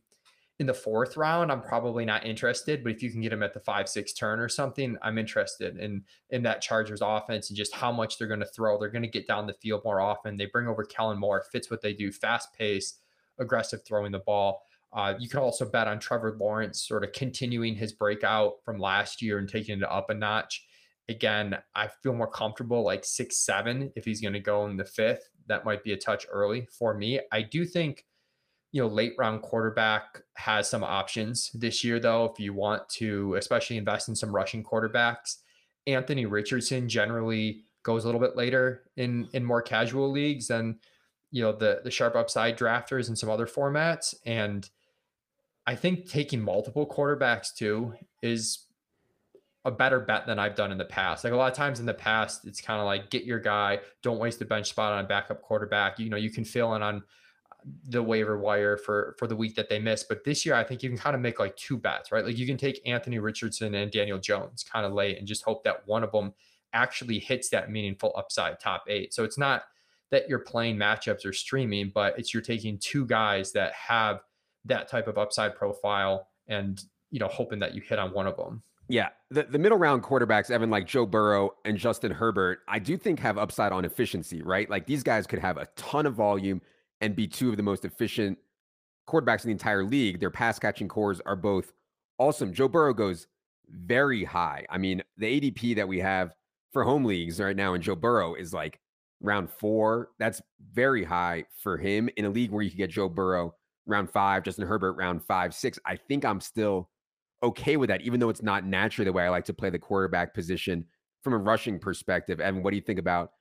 in 0.60 0.66
the 0.66 0.74
fourth 0.74 1.16
round, 1.16 1.52
I'm 1.52 1.62
probably 1.62 2.06
not 2.06 2.26
interested. 2.26 2.84
But 2.84 2.92
if 2.92 3.02
you 3.02 3.10
can 3.10 3.22
get 3.22 3.34
him 3.34 3.44
at 3.44 3.54
the 3.54 3.60
five, 3.62 3.88
six 3.88 4.14
turn 4.14 4.40
or 4.40 4.50
something, 4.50 4.98
I'm 5.02 5.18
interested 5.18 5.78
in 5.78 6.04
in 6.30 6.44
that 6.44 6.62
Chargers 6.62 7.02
offense 7.02 7.50
and 7.50 7.58
just 7.58 7.74
how 7.74 7.92
much 7.92 8.18
they're 8.18 8.28
going 8.28 8.40
to 8.42 8.46
throw. 8.46 8.78
They're 8.78 8.90
going 8.90 9.04
to 9.04 9.08
get 9.08 9.28
down 9.28 9.48
the 9.48 9.54
field 9.54 9.82
more 9.84 10.02
often. 10.02 10.38
They 10.38 10.48
bring 10.48 10.68
over 10.68 10.84
Kellen 10.84 11.20
Moore, 11.20 11.44
fits 11.52 11.72
what 11.72 11.82
they 11.82 11.94
do, 11.94 12.12
fast 12.12 12.54
pace, 12.54 13.00
aggressive 13.40 13.82
throwing 13.86 14.12
the 14.12 14.20
ball. 14.20 14.62
Uh, 14.92 15.14
you 15.20 15.30
can 15.30 15.40
also 15.40 15.70
bet 15.70 15.88
on 15.88 16.00
Trevor 16.00 16.36
Lawrence 16.40 16.88
sort 16.88 17.04
of 17.04 17.14
continuing 17.14 17.76
his 17.76 17.94
breakout 17.94 18.56
from 18.66 18.80
last 18.80 19.22
year 19.22 19.38
and 19.38 19.48
taking 19.48 19.78
it 19.78 19.90
up 19.90 20.10
a 20.10 20.14
notch. 20.14 20.66
Again, 21.08 21.58
I 21.76 21.90
feel 22.02 22.14
more 22.14 22.30
comfortable 22.30 22.84
like 22.84 23.06
six, 23.06 23.38
seven 23.38 23.92
if 23.96 24.06
he's 24.06 24.22
going 24.22 24.34
to 24.34 24.40
go 24.40 24.66
in 24.66 24.78
the 24.78 24.86
fifth 24.86 25.30
that 25.50 25.66
might 25.66 25.84
be 25.84 25.92
a 25.92 25.98
touch 25.98 26.26
early 26.32 26.68
for 26.72 26.94
me. 26.94 27.20
I 27.32 27.42
do 27.42 27.66
think, 27.66 28.06
you 28.72 28.82
know, 28.82 28.88
late 28.88 29.14
round 29.18 29.42
quarterback 29.42 30.22
has 30.36 30.70
some 30.70 30.84
options 30.84 31.52
this 31.54 31.84
year, 31.84 32.00
though, 32.00 32.26
if 32.26 32.40
you 32.40 32.54
want 32.54 32.88
to, 32.90 33.36
especially 33.36 33.78
invest 33.78 34.10
in 34.10 34.16
some 34.16 34.36
rushing 34.36 34.64
quarterbacks. 34.64 35.38
Anthony 35.88 36.26
Richardson 36.26 36.88
generally 36.88 37.64
goes 37.84 38.04
a 38.04 38.08
little 38.08 38.22
bit 38.22 38.36
later 38.36 38.84
in 38.98 39.28
in 39.34 39.44
more 39.44 39.62
casual 39.62 40.12
leagues 40.12 40.48
than 40.48 40.78
you 41.32 41.42
know 41.42 41.52
the 41.52 41.82
the 41.84 41.92
sharp 41.92 42.16
upside 42.16 42.58
drafters 42.58 43.08
and 43.08 43.18
some 43.18 43.30
other 43.30 43.46
formats 43.46 44.14
and 44.26 44.70
i 45.66 45.76
think 45.76 46.10
taking 46.10 46.42
multiple 46.42 46.86
quarterbacks 46.86 47.54
too 47.56 47.94
is 48.22 48.66
a 49.66 49.72
better 49.72 50.00
bet 50.00 50.26
than 50.26 50.40
I've 50.40 50.56
done 50.56 50.72
in 50.72 50.78
the 50.78 50.86
past. 50.86 51.26
Like 51.26 51.34
a 51.34 51.36
lot 51.36 51.52
of 51.52 51.58
times 51.58 51.82
in 51.82 51.86
the 51.86 51.94
past, 51.94 52.48
it's 52.48 52.62
kind 52.62 52.80
of 52.80 52.86
like 52.86 53.10
get 53.10 53.26
your 53.26 53.40
guy, 53.40 53.80
don't 54.02 54.18
waste 54.18 54.40
the 54.40 54.46
bench 54.46 54.70
spot 54.70 54.94
on 54.94 55.04
a 55.04 55.08
backup 55.08 55.42
quarterback. 55.42 56.00
You 56.00 56.10
know, 56.10 56.16
you 56.18 56.32
can 56.32 56.46
fill 56.46 56.76
in 56.76 56.82
on 56.82 57.04
the 57.86 58.02
waiver 58.02 58.38
wire 58.38 58.78
for 58.78 59.16
for 59.18 59.28
the 59.28 59.36
week 59.36 59.56
that 59.56 59.70
they 59.70 59.80
missed. 59.80 60.08
But 60.08 60.24
this 60.24 60.46
year, 60.46 60.56
I 60.56 60.64
think 60.64 60.84
you 60.84 60.90
can 60.90 60.98
kind 60.98 61.16
of 61.16 61.22
make 61.22 61.40
like 61.40 61.56
two 61.56 61.78
bets, 61.78 62.12
right? 62.12 62.26
Like 62.26 62.38
you 62.38 62.48
can 62.48 62.58
take 62.58 62.82
Anthony 62.86 63.20
Richardson 63.20 63.76
and 63.76 63.92
Daniel 63.92 64.20
Jones 64.20 64.64
kind 64.64 64.86
of 64.86 64.94
late 64.94 65.18
and 65.18 65.28
just 65.28 65.44
hope 65.44 65.64
that 65.64 65.88
one 65.88 66.04
of 66.04 66.12
them 66.12 66.34
actually 66.74 67.20
hits 67.20 67.50
that 67.50 67.72
meaningful 67.72 68.14
upside 68.16 68.60
top 68.60 68.84
eight. 68.88 69.14
So 69.14 69.24
it's 69.24 69.38
not 69.38 69.64
that 70.12 70.28
you're 70.28 70.40
playing 70.40 70.78
matchups 70.78 71.26
or 71.26 71.34
streaming, 71.34 71.92
but 71.94 72.18
it's 72.18 72.34
you're 72.34 72.42
taking 72.42 72.78
two 72.78 73.06
guys 73.06 73.52
that 73.54 73.74
have 73.74 74.22
that 74.66 74.88
type 74.88 75.08
of 75.08 75.18
upside 75.18 75.56
profile 75.56 76.28
and 76.48 76.84
you 77.12 77.20
know 77.20 77.28
hoping 77.28 77.60
that 77.60 77.74
you 77.74 77.82
hit 77.82 78.00
on 78.00 78.14
one 78.14 78.28
of 78.28 78.38
them. 78.38 78.64
Yeah, 78.88 79.10
the, 79.30 79.44
the 79.44 79.60
middle 79.60 79.78
round 79.78 80.02
quarterbacks, 80.02 80.50
Evan, 80.50 80.72
like 80.72 80.88
Joe 80.88 81.06
Burrow 81.06 81.52
and 81.64 81.78
Justin 81.78 82.12
Herbert, 82.12 82.62
I 82.68 82.80
do 82.80 82.98
think 82.98 83.20
have 83.20 83.38
upside 83.38 83.72
on 83.72 83.86
efficiency, 83.86 84.42
right? 84.42 84.68
Like 84.68 84.88
these 84.88 85.04
guys 85.04 85.28
could 85.28 85.38
have 85.38 85.58
a 85.58 85.68
ton 85.76 86.08
of 86.08 86.16
volume 86.16 86.60
and 87.02 87.16
be 87.16 87.28
two 87.28 87.50
of 87.50 87.58
the 87.58 87.64
most 87.64 87.86
efficient 87.86 88.38
quarterbacks 89.08 89.44
in 89.44 89.50
the 89.50 89.54
entire 89.54 89.84
league. 89.84 90.20
Their 90.20 90.30
pass 90.30 90.60
catching 90.60 90.88
cores 90.88 91.22
are 91.26 91.36
both 91.36 91.72
awesome. 92.18 92.54
Joe 92.54 92.68
Burrow 92.68 92.94
goes 92.94 93.28
very 93.70 94.24
high. 94.24 94.66
I 94.70 94.78
mean, 94.78 95.02
the 95.18 95.40
ADP 95.40 95.76
that 95.76 95.88
we 95.88 96.00
have 96.00 96.34
for 96.72 96.84
home 96.84 97.06
leagues 97.06 97.40
right 97.40 97.56
now 97.56 97.74
in 97.74 97.82
Joe 97.82 97.96
Burrow 97.96 98.36
is 98.36 98.54
like 98.54 98.80
round 99.22 99.50
four. 99.50 100.10
That's 100.20 100.42
very 100.74 101.04
high 101.04 101.46
for 101.62 101.78
him 101.78 102.10
in 102.18 102.26
a 102.26 102.30
league 102.30 102.52
where 102.52 102.64
you 102.64 102.70
can 102.70 102.78
get 102.78 102.92
Joe 102.92 103.10
Burrow 103.10 103.56
round 103.86 104.10
five, 104.10 104.44
Justin 104.44 104.68
Herbert 104.68 104.94
round 104.94 105.24
five, 105.24 105.54
six. 105.54 105.80
I 105.86 105.96
think 105.96 106.26
I'm 106.26 106.42
still 106.42 106.90
okay 107.42 107.78
with 107.78 107.90
that, 107.90 108.02
even 108.02 108.20
though 108.20 108.30
it's 108.30 108.44
not 108.44 108.66
naturally 108.66 109.06
the 109.06 109.14
way 109.14 109.24
I 109.24 109.30
like 109.30 109.46
to 109.46 109.54
play 109.54 109.70
the 109.70 109.80
quarterback 109.80 110.34
position 110.34 110.86
from 111.24 111.34
a 111.34 111.38
rushing 111.38 111.80
perspective. 111.80 112.40
Evan, 112.40 112.64
what 112.64 112.72
do 112.72 112.76
you 112.76 112.84
think 112.84 113.00
about 113.00 113.32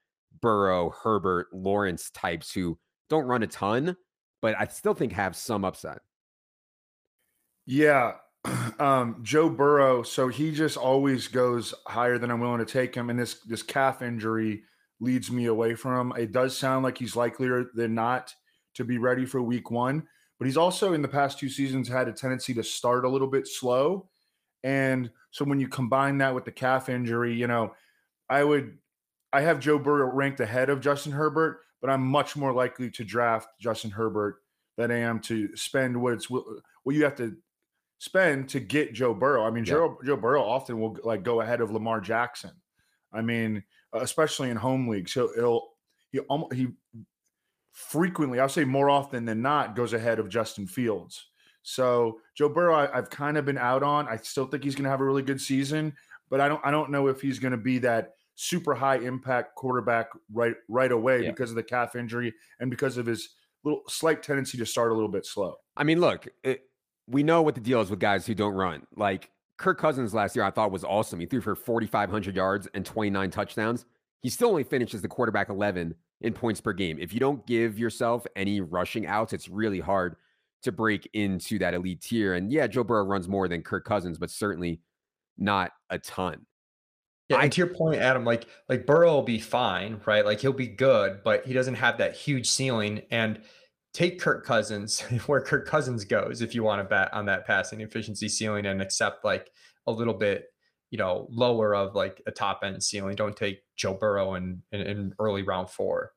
Burrow, 0.41 0.91
Herbert, 1.03 1.49
Lawrence 1.53 2.11
types 2.11 2.53
who 2.53 2.79
don't 3.09 3.27
run 3.27 3.43
a 3.43 3.47
ton, 3.47 3.97
but 4.41 4.55
I 4.59 4.67
still 4.67 4.95
think 4.95 5.13
have 5.13 5.37
some 5.37 5.65
upside? 5.65 6.01
Yeah. 7.67 8.13
Um, 8.79 9.19
Joe 9.25 9.51
Burrow, 9.51 10.05
so 10.05 10.29
he 10.29 10.53
just 10.53 10.77
always 10.77 11.27
goes 11.27 11.75
higher 11.89 12.17
than 12.17 12.31
I'm 12.31 12.39
willing 12.39 12.65
to 12.65 12.65
take 12.65 12.95
him. 12.95 13.11
And 13.11 13.19
this 13.19 13.41
this 13.41 13.63
calf 13.63 14.03
injury 14.03 14.63
leads 15.01 15.33
me 15.33 15.47
away 15.47 15.75
from 15.75 16.13
him. 16.13 16.17
It 16.17 16.31
does 16.31 16.57
sound 16.57 16.85
like 16.85 16.97
he's 16.97 17.17
likelier 17.17 17.67
than 17.75 17.93
not 17.93 18.33
to 18.75 18.85
be 18.85 18.99
ready 18.99 19.27
for 19.27 19.43
week 19.43 19.73
one 19.73 20.07
but 20.39 20.47
he's 20.47 20.57
also 20.57 20.93
in 20.93 21.03
the 21.03 21.09
past 21.09 21.39
two 21.39 21.49
seasons 21.49 21.89
had 21.89 22.09
a 22.09 22.13
tendency 22.13 22.55
to 22.55 22.63
start 22.63 23.05
a 23.05 23.09
little 23.09 23.27
bit 23.27 23.47
slow. 23.47 24.09
And 24.63 25.11
so 25.31 25.45
when 25.45 25.61
you 25.61 25.69
combine 25.69 26.19
that 26.19 26.35
with 26.35 26.45
the 26.45 26.53
calf 26.53 26.89
injury, 26.89 27.35
you 27.35 27.47
know, 27.47 27.75
I 28.31 28.45
would 28.45 28.79
I 29.33 29.41
have 29.43 29.61
Joe 29.61 29.79
Burrow 29.79 30.13
ranked 30.13 30.41
ahead 30.41 30.71
of 30.71 30.81
Justin 30.81 31.13
Herbert, 31.13 31.61
but 31.81 31.91
I'm 31.91 32.07
much 32.07 32.37
more 32.37 32.53
likely 32.53 32.91
to 32.93 33.05
draft 33.05 33.49
Justin 33.61 33.91
Herbert 33.91 34.41
than 34.77 34.91
I 34.91 34.99
am 34.99 35.21
to 35.21 35.55
spend 35.57 36.01
what 36.01 36.15
it's 36.15 36.31
what 36.31 36.45
you 36.87 37.05
have 37.05 37.17
to 37.17 37.37
spend 37.99 38.49
to 38.51 38.61
get 38.61 38.95
Joe 38.95 39.15
Burrow. 39.15 39.45
I 39.45 39.51
mean, 39.51 39.65
yeah. 39.65 39.75
Joe 39.75 39.99
Joe 40.05 40.17
Burrow 40.17 40.43
often 40.43 40.81
will 40.81 40.97
like 41.05 41.23
go 41.23 41.41
ahead 41.41 41.61
of 41.61 41.71
Lamar 41.71 42.01
Jackson. 42.01 42.53
I 43.13 43.23
mean, 43.23 43.63
especially 43.93 44.51
in 44.51 44.57
home 44.57 44.89
leagues, 44.89 45.13
he'll, 45.13 45.33
he'll 45.35 45.69
he 46.11 46.21
almost 46.21 46.55
he 46.55 46.69
frequently, 47.73 48.41
I'll 48.41 48.49
say 48.49 48.65
more 48.65 48.91
often 48.91 49.25
than 49.25 49.41
not, 49.41 49.77
goes 49.77 49.93
ahead 49.93 50.19
of 50.19 50.29
Justin 50.29 50.67
Fields. 50.67 51.27
So 51.63 52.21
Joe 52.35 52.49
Burrow, 52.49 52.75
I, 52.75 52.97
have 52.97 53.11
kind 53.11 53.37
of 53.37 53.45
been 53.45 53.59
out 53.59 53.83
on. 53.83 54.09
I 54.09 54.17
still 54.17 54.47
think 54.47 54.65
he's 54.65 54.75
going 54.75 54.85
to 54.85 54.91
have 54.91 55.01
a 55.01 55.05
really 55.05 55.23
good 55.23 55.41
season, 55.41 55.95
but 56.31 56.41
I 56.41 56.49
don't 56.49 56.65
I 56.65 56.71
don't 56.71 56.91
know 56.91 57.09
if 57.09 57.21
he's 57.21 57.39
going 57.39 57.53
to 57.53 57.59
be 57.59 57.79
that 57.79 58.15
super 58.41 58.73
high 58.73 58.99
impact 58.99 59.57
quarterback 59.57 60.11
right 60.33 60.55
right 60.69 60.93
away 60.93 61.25
yeah. 61.25 61.31
because 61.31 61.51
of 61.51 61.57
the 61.57 61.63
calf 61.63 61.97
injury 61.97 62.33
and 62.61 62.71
because 62.71 62.97
of 62.97 63.05
his 63.05 63.31
little 63.65 63.83
slight 63.89 64.23
tendency 64.23 64.57
to 64.57 64.65
start 64.65 64.93
a 64.93 64.95
little 64.95 65.09
bit 65.09 65.27
slow. 65.27 65.57
I 65.77 65.83
mean, 65.83 66.01
look, 66.01 66.29
it, 66.45 66.63
we 67.09 67.25
know 67.25 67.43
what 67.43 67.57
the 67.57 67.61
deal 67.61 67.81
is 67.81 67.91
with 67.91 67.99
guys 67.99 68.27
who 68.27 68.35
don't 68.35 68.55
run. 68.55 68.87
Like 68.95 69.31
Kirk 69.57 69.79
Cousins 69.81 70.15
last 70.15 70.37
year 70.37 70.45
I 70.45 70.53
thought 70.53 70.71
was 70.71 70.85
awesome. 70.85 71.19
He 71.19 71.27
threw 71.27 71.41
for 71.41 71.57
4,500 71.57 72.37
yards 72.37 72.69
and 72.75 72.87
29 72.87 73.31
touchdowns. 73.31 73.85
He 74.23 74.31
still 74.31 74.51
only 74.51 74.63
finishes 74.63 75.03
the 75.03 75.09
quarterback 75.09 75.49
11 75.49 75.97
in 76.21 76.33
points 76.33 76.61
per 76.61 76.73
game. 76.73 76.97
If 77.01 77.13
you 77.13 77.19
don't 77.19 77.45
give 77.45 77.77
yourself 77.77 78.25
any 78.37 78.61
rushing 78.61 79.07
outs, 79.07 79.33
it's 79.33 79.49
really 79.49 79.81
hard 79.81 80.15
to 80.63 80.71
break 80.71 81.09
into 81.13 81.59
that 81.59 81.75
elite 81.75 82.03
tier. 82.03 82.35
And 82.35 82.53
yeah, 82.53 82.69
Joe 82.69 82.85
Burrow 82.85 83.05
runs 83.05 83.27
more 83.27 83.49
than 83.49 83.63
Kirk 83.63 83.85
Cousins, 83.85 84.17
but 84.17 84.31
certainly 84.31 84.81
not 85.37 85.73
a 85.91 85.99
ton. 85.99 86.47
Yeah, 87.29 87.41
and 87.41 87.53
to 87.53 87.59
your 87.59 87.75
point, 87.75 88.01
Adam, 88.01 88.25
like 88.25 88.47
like 88.69 88.87
Burrow 88.87 89.15
will 89.15 89.23
be 89.23 89.39
fine, 89.39 90.01
right? 90.07 90.25
Like 90.25 90.41
he'll 90.41 90.53
be 90.53 90.67
good, 90.67 91.21
but 91.25 91.45
he 91.47 91.53
doesn't 91.53 91.75
have 91.75 91.99
that 91.99 92.17
huge 92.17 92.49
ceiling. 92.49 93.03
And 93.11 93.41
take 93.93 94.21
Kirk 94.21 94.45
Cousins 94.45 95.01
where 95.27 95.41
Kirk 95.41 95.67
Cousins 95.67 96.05
goes 96.05 96.41
if 96.41 96.55
you 96.55 96.63
want 96.63 96.81
to 96.81 96.85
bet 96.85 97.13
on 97.13 97.27
that 97.27 97.47
passing 97.47 97.81
efficiency 97.81 98.29
ceiling 98.29 98.67
and 98.67 98.81
accept 98.81 99.25
like 99.25 99.51
a 99.87 99.93
little 99.93 100.15
bit, 100.15 100.47
you 100.91 100.99
know, 100.99 101.27
lower 101.31 101.75
of 101.75 101.95
like 101.95 102.23
a 102.27 102.31
top 102.31 102.61
end 102.63 102.83
ceiling. 102.83 103.17
Don't 103.17 103.37
take 103.37 103.61
Joe 103.77 103.95
Burrow 103.95 104.35
in, 104.35 104.63
in, 104.73 104.81
in 104.81 105.15
early 105.19 105.43
round 105.43 105.69
four. 105.69 106.13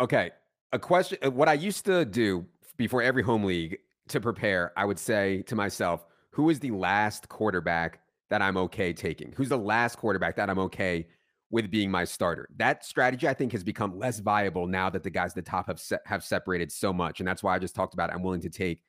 Okay. 0.00 0.30
A 0.72 0.78
question 0.78 1.18
uh, 1.24 1.30
what 1.30 1.48
I 1.48 1.54
used 1.54 1.84
to 1.86 2.04
do 2.04 2.46
before 2.76 3.02
every 3.02 3.22
home 3.22 3.44
league 3.44 3.78
to 4.08 4.20
prepare, 4.20 4.72
I 4.76 4.84
would 4.84 4.98
say 4.98 5.42
to 5.42 5.54
myself, 5.54 6.06
who 6.30 6.50
is 6.50 6.58
the 6.58 6.72
last 6.72 7.28
quarterback 7.28 8.00
that 8.34 8.42
I'm 8.42 8.56
okay 8.56 8.92
taking? 8.92 9.32
Who's 9.36 9.48
the 9.48 9.56
last 9.56 9.96
quarterback 9.96 10.34
that 10.34 10.50
I'm 10.50 10.58
okay 10.58 11.06
with 11.50 11.70
being 11.70 11.88
my 11.88 12.02
starter? 12.02 12.48
That 12.56 12.84
strategy 12.84 13.28
I 13.28 13.34
think 13.34 13.52
has 13.52 13.62
become 13.62 13.96
less 13.96 14.18
viable 14.18 14.66
now 14.66 14.90
that 14.90 15.04
the 15.04 15.10
guys 15.10 15.30
at 15.30 15.34
the 15.36 15.42
top 15.42 15.68
have 15.68 15.78
se- 15.78 15.98
have 16.04 16.24
separated 16.24 16.72
so 16.72 16.92
much, 16.92 17.20
and 17.20 17.28
that's 17.28 17.44
why 17.44 17.54
I 17.54 17.60
just 17.60 17.76
talked 17.76 17.94
about 17.94 18.10
it. 18.10 18.14
I'm 18.14 18.24
willing 18.24 18.40
to 18.40 18.50
take 18.50 18.80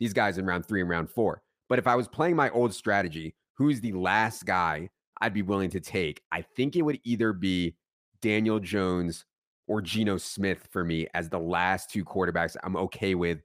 these 0.00 0.14
guys 0.14 0.38
in 0.38 0.46
round 0.46 0.64
three 0.64 0.80
and 0.80 0.88
round 0.88 1.10
four. 1.10 1.42
But 1.68 1.78
if 1.78 1.86
I 1.86 1.96
was 1.96 2.08
playing 2.08 2.34
my 2.34 2.48
old 2.48 2.72
strategy, 2.72 3.34
who's 3.58 3.82
the 3.82 3.92
last 3.92 4.46
guy 4.46 4.88
I'd 5.20 5.34
be 5.34 5.42
willing 5.42 5.68
to 5.70 5.80
take? 5.80 6.22
I 6.32 6.40
think 6.40 6.74
it 6.74 6.82
would 6.82 6.98
either 7.04 7.34
be 7.34 7.76
Daniel 8.22 8.58
Jones 8.58 9.26
or 9.66 9.82
Geno 9.82 10.16
Smith 10.16 10.66
for 10.70 10.82
me 10.82 11.08
as 11.12 11.28
the 11.28 11.38
last 11.38 11.90
two 11.90 12.06
quarterbacks 12.06 12.56
I'm 12.64 12.76
okay 12.76 13.14
with 13.14 13.42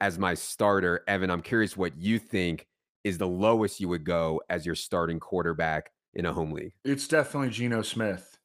as 0.00 0.16
my 0.16 0.34
starter. 0.34 1.02
Evan, 1.08 1.28
I'm 1.28 1.42
curious 1.42 1.76
what 1.76 1.96
you 1.96 2.20
think 2.20 2.68
is 3.04 3.18
the 3.18 3.26
lowest 3.26 3.80
you 3.80 3.88
would 3.88 4.04
go 4.04 4.40
as 4.48 4.64
your 4.64 4.74
starting 4.74 5.20
quarterback 5.20 5.90
in 6.14 6.26
a 6.26 6.32
home 6.32 6.52
league? 6.52 6.72
It's 6.84 7.08
definitely 7.08 7.50
Geno 7.50 7.82
Smith. 7.82 8.38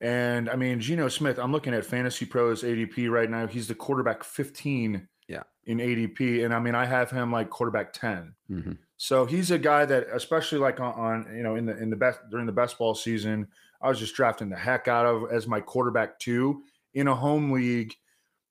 And 0.00 0.48
I 0.48 0.56
mean, 0.56 0.80
Geno 0.80 1.08
Smith, 1.08 1.38
I'm 1.38 1.52
looking 1.52 1.74
at 1.74 1.84
Fantasy 1.84 2.24
Pros 2.24 2.62
ADP 2.62 3.10
right 3.10 3.28
now. 3.28 3.46
He's 3.46 3.66
the 3.66 3.74
quarterback 3.74 4.22
15 4.22 5.08
yeah. 5.26 5.42
in 5.64 5.78
ADP. 5.78 6.44
And 6.44 6.54
I 6.54 6.60
mean, 6.60 6.74
I 6.74 6.86
have 6.86 7.10
him 7.10 7.32
like 7.32 7.50
quarterback 7.50 7.92
10. 7.92 8.34
Mm-hmm. 8.50 8.72
So 8.96 9.24
he's 9.26 9.50
a 9.50 9.58
guy 9.58 9.84
that, 9.84 10.06
especially 10.12 10.58
like 10.58 10.80
on, 10.80 10.94
on, 10.94 11.36
you 11.36 11.42
know, 11.42 11.56
in 11.56 11.66
the 11.66 11.76
in 11.76 11.90
the 11.90 11.96
best 11.96 12.20
during 12.30 12.46
the 12.46 12.52
best 12.52 12.78
ball 12.78 12.94
season, 12.94 13.48
I 13.80 13.88
was 13.88 13.98
just 13.98 14.14
drafting 14.14 14.48
the 14.48 14.56
heck 14.56 14.88
out 14.88 15.06
of 15.06 15.30
as 15.32 15.46
my 15.46 15.60
quarterback 15.60 16.18
two 16.18 16.62
in 16.94 17.06
a 17.08 17.14
home 17.14 17.52
league. 17.52 17.94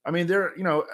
I 0.06 0.12
mean, 0.12 0.28
there, 0.28 0.58
you 0.58 0.64
know, 0.64 0.86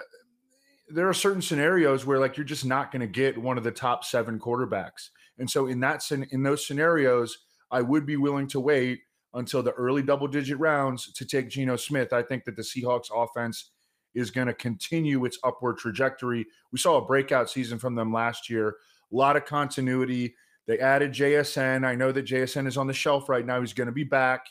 there 0.88 1.08
are 1.08 1.14
certain 1.14 1.42
scenarios 1.42 2.04
where 2.04 2.18
like 2.18 2.36
you're 2.36 2.44
just 2.44 2.64
not 2.64 2.92
going 2.92 3.00
to 3.00 3.06
get 3.06 3.38
one 3.38 3.58
of 3.58 3.64
the 3.64 3.70
top 3.70 4.04
seven 4.04 4.38
quarterbacks. 4.38 5.10
And 5.38 5.50
so 5.50 5.66
in 5.66 5.80
that 5.80 6.02
in 6.30 6.42
those 6.42 6.66
scenarios, 6.66 7.38
I 7.70 7.82
would 7.82 8.06
be 8.06 8.16
willing 8.16 8.46
to 8.48 8.60
wait 8.60 9.00
until 9.34 9.62
the 9.62 9.72
early 9.72 10.02
double 10.02 10.28
digit 10.28 10.58
rounds 10.58 11.12
to 11.12 11.24
take 11.24 11.48
Geno 11.48 11.76
Smith. 11.76 12.12
I 12.12 12.22
think 12.22 12.44
that 12.44 12.56
the 12.56 12.62
Seahawks 12.62 13.08
offense 13.14 13.70
is 14.14 14.30
going 14.30 14.46
to 14.46 14.54
continue 14.54 15.24
its 15.24 15.38
upward 15.42 15.78
trajectory. 15.78 16.46
We 16.70 16.78
saw 16.78 16.98
a 16.98 17.04
breakout 17.04 17.50
season 17.50 17.78
from 17.78 17.96
them 17.96 18.12
last 18.12 18.48
year, 18.48 18.68
a 18.68 19.16
lot 19.16 19.36
of 19.36 19.44
continuity. 19.44 20.34
They 20.66 20.78
added 20.78 21.12
JSN. 21.12 21.84
I 21.84 21.94
know 21.94 22.12
that 22.12 22.26
JSN 22.26 22.66
is 22.66 22.76
on 22.76 22.86
the 22.86 22.94
shelf 22.94 23.28
right 23.28 23.44
now. 23.44 23.60
He's 23.60 23.72
going 23.72 23.88
to 23.88 23.92
be 23.92 24.04
back. 24.04 24.46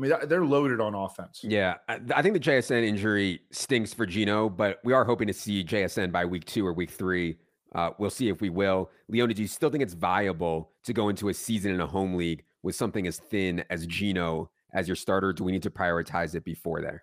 I 0.00 0.02
mean, 0.02 0.28
they're 0.28 0.44
loaded 0.44 0.80
on 0.80 0.94
offense. 0.94 1.40
Yeah. 1.42 1.74
I 1.88 2.22
think 2.22 2.32
the 2.32 2.40
JSN 2.40 2.84
injury 2.84 3.40
stinks 3.50 3.92
for 3.92 4.06
Geno, 4.06 4.48
but 4.48 4.78
we 4.82 4.94
are 4.94 5.04
hoping 5.04 5.26
to 5.26 5.34
see 5.34 5.62
JSN 5.62 6.10
by 6.10 6.24
week 6.24 6.46
two 6.46 6.66
or 6.66 6.72
week 6.72 6.90
three. 6.90 7.36
Uh, 7.74 7.90
we'll 7.98 8.10
see 8.10 8.28
if 8.28 8.40
we 8.40 8.48
will. 8.48 8.90
Leone, 9.08 9.28
do 9.28 9.42
you 9.42 9.48
still 9.48 9.68
think 9.68 9.82
it's 9.82 9.92
viable 9.92 10.70
to 10.84 10.94
go 10.94 11.10
into 11.10 11.28
a 11.28 11.34
season 11.34 11.72
in 11.72 11.80
a 11.80 11.86
home 11.86 12.14
league 12.14 12.44
with 12.62 12.74
something 12.74 13.06
as 13.06 13.18
thin 13.18 13.62
as 13.68 13.86
Geno 13.86 14.50
as 14.72 14.88
your 14.88 14.96
starter? 14.96 15.34
Do 15.34 15.44
we 15.44 15.52
need 15.52 15.62
to 15.64 15.70
prioritize 15.70 16.34
it 16.34 16.44
before 16.44 16.80
there? 16.80 17.02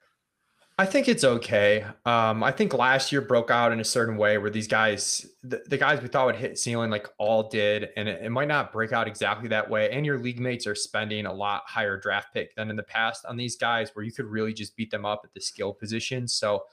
I 0.79 0.85
think 0.85 1.07
it's 1.07 1.23
okay. 1.23 1.83
Um, 2.05 2.43
I 2.43 2.51
think 2.51 2.71
last 2.71 3.11
year 3.11 3.21
broke 3.21 3.49
out 3.49 3.71
in 3.71 3.79
a 3.79 3.83
certain 3.83 4.15
way 4.15 4.37
where 4.37 4.51
these 4.51 4.67
guys, 4.67 5.25
the, 5.41 5.63
the 5.65 5.77
guys 5.77 6.03
we 6.03 6.07
thought 6.07 6.27
would 6.27 6.35
hit 6.35 6.59
ceiling, 6.59 6.91
like 6.91 7.07
all 7.17 7.49
did, 7.49 7.89
and 7.97 8.07
it, 8.07 8.21
it, 8.21 8.29
might 8.29 8.47
not 8.47 8.71
break 8.71 8.91
out 8.91 9.07
exactly 9.07 9.49
that 9.49 9.67
way. 9.67 9.89
And 9.89 10.05
your 10.05 10.19
league 10.19 10.39
mates 10.39 10.67
are 10.67 10.75
spending 10.75 11.25
a 11.25 11.33
lot 11.33 11.63
higher 11.65 11.99
draft 11.99 12.31
pick 12.31 12.53
than 12.55 12.69
in 12.69 12.75
the 12.75 12.83
past 12.83 13.25
on 13.25 13.37
these 13.37 13.55
guys, 13.55 13.89
where 13.93 14.05
you 14.05 14.11
could 14.11 14.27
really 14.27 14.53
just 14.53 14.75
beat 14.75 14.91
them 14.91 15.03
up 15.03 15.21
at 15.23 15.33
the 15.33 15.41
skill 15.41 15.73
position. 15.73 16.27
So 16.27 16.65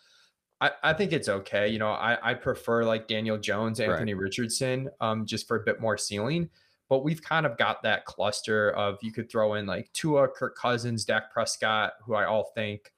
I, 0.60 0.72
I 0.82 0.92
think 0.92 1.14
it's 1.14 1.30
okay. 1.30 1.68
You 1.68 1.78
know, 1.78 1.88
I, 1.88 2.18
I 2.22 2.34
prefer 2.34 2.84
like 2.84 3.08
Daniel 3.08 3.38
Jones, 3.38 3.80
Anthony 3.80 4.12
right. 4.12 4.22
Richardson, 4.22 4.90
um, 5.00 5.24
just 5.24 5.48
for 5.48 5.56
a 5.56 5.64
bit 5.64 5.80
more 5.80 5.96
ceiling. 5.96 6.50
But 6.90 7.04
we've 7.04 7.22
kind 7.22 7.46
of 7.46 7.56
got 7.56 7.82
that 7.84 8.04
cluster 8.04 8.70
of 8.72 8.98
you 9.00 9.12
could 9.12 9.30
throw 9.30 9.54
in 9.54 9.64
like 9.64 9.90
Tua, 9.94 10.28
Kirk 10.28 10.58
Cousins, 10.58 11.06
Dak 11.06 11.32
Prescott, 11.32 11.94
who 12.04 12.14
I 12.14 12.26
all 12.26 12.52
think 12.54 12.92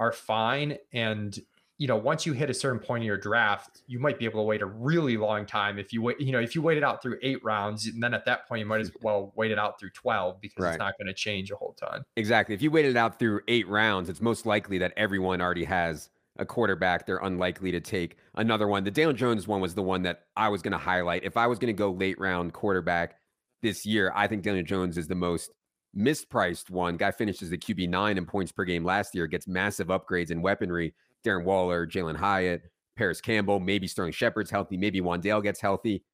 are 0.00 0.10
fine. 0.12 0.78
And 0.92 1.38
you 1.78 1.86
know, 1.86 1.96
once 1.96 2.26
you 2.26 2.34
hit 2.34 2.50
a 2.50 2.54
certain 2.54 2.78
point 2.78 3.02
in 3.02 3.06
your 3.06 3.16
draft, 3.16 3.80
you 3.86 3.98
might 3.98 4.18
be 4.18 4.26
able 4.26 4.40
to 4.40 4.44
wait 4.44 4.60
a 4.60 4.66
really 4.66 5.16
long 5.16 5.46
time. 5.46 5.78
If 5.78 5.94
you 5.94 6.02
wait, 6.02 6.20
you 6.20 6.30
know, 6.30 6.38
if 6.38 6.54
you 6.54 6.60
waited 6.60 6.84
out 6.84 7.00
through 7.00 7.18
eight 7.22 7.42
rounds, 7.42 7.86
and 7.86 8.02
then 8.02 8.12
at 8.12 8.26
that 8.26 8.46
point 8.46 8.58
you 8.58 8.66
might 8.66 8.82
as 8.82 8.92
well 9.02 9.32
wait 9.34 9.50
it 9.50 9.58
out 9.58 9.78
through 9.78 9.90
twelve 9.90 10.40
because 10.40 10.62
right. 10.62 10.70
it's 10.70 10.78
not 10.78 10.98
going 10.98 11.06
to 11.06 11.14
change 11.14 11.50
a 11.50 11.56
whole 11.56 11.74
ton. 11.80 12.02
Exactly. 12.16 12.54
If 12.54 12.60
you 12.60 12.70
waited 12.70 12.96
out 12.96 13.18
through 13.18 13.40
eight 13.48 13.68
rounds, 13.68 14.10
it's 14.10 14.20
most 14.20 14.44
likely 14.44 14.78
that 14.78 14.92
everyone 14.96 15.40
already 15.40 15.64
has 15.64 16.10
a 16.38 16.44
quarterback. 16.44 17.06
They're 17.06 17.18
unlikely 17.18 17.72
to 17.72 17.80
take 17.80 18.16
another 18.34 18.68
one. 18.68 18.84
The 18.84 18.90
Daniel 18.90 19.14
Jones 19.14 19.48
one 19.48 19.62
was 19.62 19.74
the 19.74 19.82
one 19.82 20.02
that 20.02 20.24
I 20.36 20.50
was 20.50 20.60
going 20.60 20.72
to 20.72 20.78
highlight. 20.78 21.24
If 21.24 21.38
I 21.38 21.46
was 21.46 21.58
going 21.58 21.74
to 21.74 21.78
go 21.78 21.92
late 21.92 22.18
round 22.18 22.52
quarterback 22.52 23.16
this 23.62 23.86
year, 23.86 24.12
I 24.14 24.26
think 24.26 24.42
Daniel 24.42 24.64
Jones 24.64 24.98
is 24.98 25.08
the 25.08 25.14
most 25.14 25.50
mispriced 25.96 26.70
one. 26.70 26.96
Guy 26.96 27.10
finishes 27.10 27.50
the 27.50 27.58
QB 27.58 27.88
nine 27.88 28.18
in 28.18 28.26
points 28.26 28.52
per 28.52 28.64
game 28.64 28.84
last 28.84 29.14
year, 29.14 29.26
gets 29.26 29.46
massive 29.46 29.88
upgrades 29.88 30.30
in 30.30 30.42
weaponry. 30.42 30.94
Darren 31.24 31.44
Waller, 31.44 31.86
Jalin 31.86 32.16
Hyatt, 32.16 32.62
Parris 32.96 33.20
Campbell, 33.20 33.60
maybe 33.60 33.86
Sterling 33.86 34.12
Shepard's 34.12 34.50
healthy, 34.50 34.76
maybe 34.76 35.00
Wan'Dale 35.00 35.42
gets 35.42 35.60
healthy. 35.60 36.04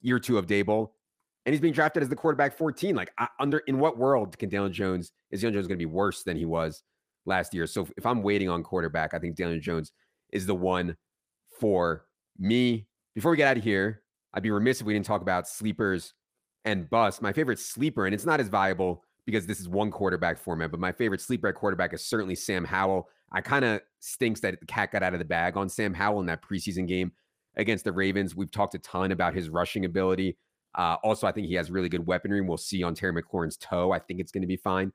Year 0.00 0.18
two 0.18 0.36
of 0.36 0.46
Daboll, 0.46 0.90
and 1.44 1.52
he's 1.52 1.60
being 1.60 1.72
drafted 1.72 2.02
as 2.02 2.08
the 2.08 2.16
quarterback 2.16 2.56
14. 2.56 2.94
Like, 2.94 3.12
I, 3.18 3.28
under 3.40 3.58
in 3.58 3.78
what 3.78 3.98
world 3.98 4.38
can 4.38 4.48
Daniel 4.48 4.68
Jones 4.68 5.12
is 5.30 5.40
Daniel 5.40 5.60
Jones 5.60 5.68
going 5.68 5.78
to 5.78 5.82
be 5.82 5.86
worse 5.86 6.22
than 6.22 6.36
he 6.36 6.44
was 6.44 6.82
last 7.24 7.54
year? 7.54 7.66
So 7.66 7.88
if 7.96 8.06
I'm 8.06 8.22
waiting 8.22 8.48
on 8.48 8.62
quarterback, 8.62 9.14
I 9.14 9.18
think 9.18 9.36
Daniel 9.36 9.60
Jones 9.60 9.92
is 10.32 10.46
the 10.46 10.54
one 10.54 10.96
for 11.60 12.06
me. 12.38 12.86
Before 13.14 13.30
we 13.30 13.36
get 13.36 13.48
out 13.48 13.56
of 13.56 13.64
here, 13.64 14.02
I'd 14.34 14.42
be 14.42 14.50
remiss 14.50 14.80
if 14.80 14.86
we 14.86 14.92
didn't 14.92 15.06
talk 15.06 15.22
about 15.22 15.48
sleepers 15.48 16.14
and 16.64 16.88
bust. 16.88 17.22
My 17.22 17.32
favorite 17.32 17.58
sleeper, 17.58 18.06
and 18.06 18.14
it's 18.14 18.24
not 18.24 18.40
as 18.40 18.48
viable 18.48 19.04
because 19.26 19.46
this 19.46 19.60
is 19.60 19.68
one 19.68 19.90
quarterback 19.90 20.38
format, 20.38 20.70
but 20.70 20.80
my 20.80 20.92
favorite 20.92 21.20
sleeper 21.20 21.52
quarterback 21.52 21.92
is 21.92 22.04
certainly 22.04 22.34
Sam 22.34 22.64
Howell. 22.64 23.08
I 23.32 23.40
kind 23.40 23.64
of 23.64 23.80
stinks 24.00 24.40
that 24.40 24.58
the 24.60 24.66
cat 24.66 24.92
got 24.92 25.02
out 25.02 25.12
of 25.12 25.18
the 25.18 25.24
bag 25.24 25.56
on 25.56 25.68
Sam 25.68 25.94
Howell 25.94 26.20
in 26.20 26.26
that 26.26 26.42
preseason 26.42 26.86
game 26.86 27.12
against 27.56 27.84
the 27.84 27.92
Ravens. 27.92 28.34
We've 28.34 28.50
talked 28.50 28.74
a 28.74 28.78
ton 28.78 29.12
about 29.12 29.34
his 29.34 29.48
rushing 29.48 29.84
ability. 29.84 30.36
Uh, 30.74 30.96
also, 31.04 31.26
I 31.26 31.32
think 31.32 31.46
he 31.46 31.54
has 31.54 31.70
really 31.70 31.88
good 31.88 32.06
weaponry, 32.06 32.38
and 32.38 32.48
we'll 32.48 32.56
see 32.56 32.82
on 32.82 32.94
Terry 32.94 33.12
McLaurin's 33.12 33.56
toe. 33.56 33.92
I 33.92 33.98
think 33.98 34.20
it's 34.20 34.32
going 34.32 34.42
to 34.42 34.48
be 34.48 34.56
fine 34.56 34.92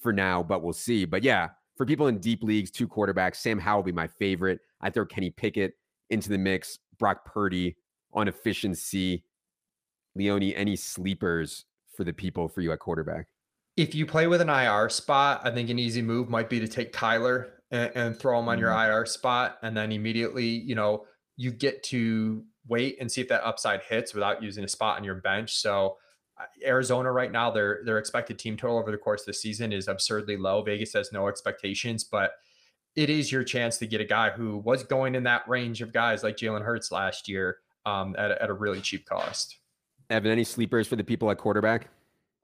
for 0.00 0.12
now, 0.12 0.42
but 0.42 0.62
we'll 0.62 0.72
see. 0.72 1.04
But 1.04 1.22
yeah, 1.22 1.50
for 1.76 1.86
people 1.86 2.08
in 2.08 2.18
deep 2.18 2.42
leagues, 2.42 2.70
two 2.70 2.88
quarterbacks, 2.88 3.36
Sam 3.36 3.58
Howell 3.58 3.78
will 3.78 3.84
be 3.84 3.92
my 3.92 4.08
favorite. 4.08 4.60
I 4.80 4.90
throw 4.90 5.06
Kenny 5.06 5.30
Pickett 5.30 5.74
into 6.10 6.28
the 6.28 6.38
mix, 6.38 6.78
Brock 6.98 7.24
Purdy 7.24 7.76
on 8.12 8.28
efficiency. 8.28 9.24
Leone, 10.16 10.42
any 10.42 10.74
sleepers 10.76 11.64
for 11.94 12.04
the 12.04 12.12
people 12.12 12.48
for 12.48 12.60
you 12.60 12.72
at 12.72 12.80
quarterback? 12.80 13.28
If 13.80 13.94
you 13.94 14.04
play 14.04 14.26
with 14.26 14.42
an 14.42 14.50
IR 14.50 14.90
spot, 14.90 15.40
I 15.42 15.50
think 15.50 15.70
an 15.70 15.78
easy 15.78 16.02
move 16.02 16.28
might 16.28 16.50
be 16.50 16.60
to 16.60 16.68
take 16.68 16.92
Kyler 16.92 17.46
and, 17.70 17.90
and 17.94 18.16
throw 18.18 18.38
him 18.38 18.46
on 18.46 18.58
mm-hmm. 18.58 18.60
your 18.60 18.72
IR 18.72 19.06
spot, 19.06 19.56
and 19.62 19.74
then 19.74 19.90
immediately, 19.90 20.44
you 20.44 20.74
know, 20.74 21.06
you 21.38 21.50
get 21.50 21.82
to 21.84 22.44
wait 22.68 22.98
and 23.00 23.10
see 23.10 23.22
if 23.22 23.28
that 23.28 23.42
upside 23.42 23.80
hits 23.80 24.12
without 24.12 24.42
using 24.42 24.64
a 24.64 24.68
spot 24.68 24.98
on 24.98 25.04
your 25.04 25.14
bench. 25.14 25.56
So 25.56 25.96
uh, 26.38 26.44
Arizona 26.62 27.10
right 27.10 27.32
now, 27.32 27.50
their 27.50 27.80
their 27.86 27.96
expected 27.96 28.38
team 28.38 28.54
total 28.54 28.76
over 28.76 28.90
the 28.90 28.98
course 28.98 29.22
of 29.22 29.28
the 29.28 29.32
season 29.32 29.72
is 29.72 29.88
absurdly 29.88 30.36
low. 30.36 30.62
Vegas 30.62 30.92
has 30.92 31.10
no 31.10 31.26
expectations, 31.28 32.04
but 32.04 32.32
it 32.96 33.08
is 33.08 33.32
your 33.32 33.44
chance 33.44 33.78
to 33.78 33.86
get 33.86 34.02
a 34.02 34.04
guy 34.04 34.28
who 34.28 34.58
was 34.58 34.84
going 34.84 35.14
in 35.14 35.22
that 35.22 35.48
range 35.48 35.80
of 35.80 35.90
guys 35.90 36.22
like 36.22 36.36
Jalen 36.36 36.66
Hurts 36.66 36.92
last 36.92 37.30
year 37.30 37.56
um, 37.86 38.14
at, 38.18 38.30
at 38.30 38.50
a 38.50 38.52
really 38.52 38.82
cheap 38.82 39.06
cost. 39.06 39.56
Evan, 40.10 40.30
any 40.30 40.44
sleepers 40.44 40.86
for 40.86 40.96
the 40.96 41.04
people 41.04 41.30
at 41.30 41.38
quarterback? 41.38 41.88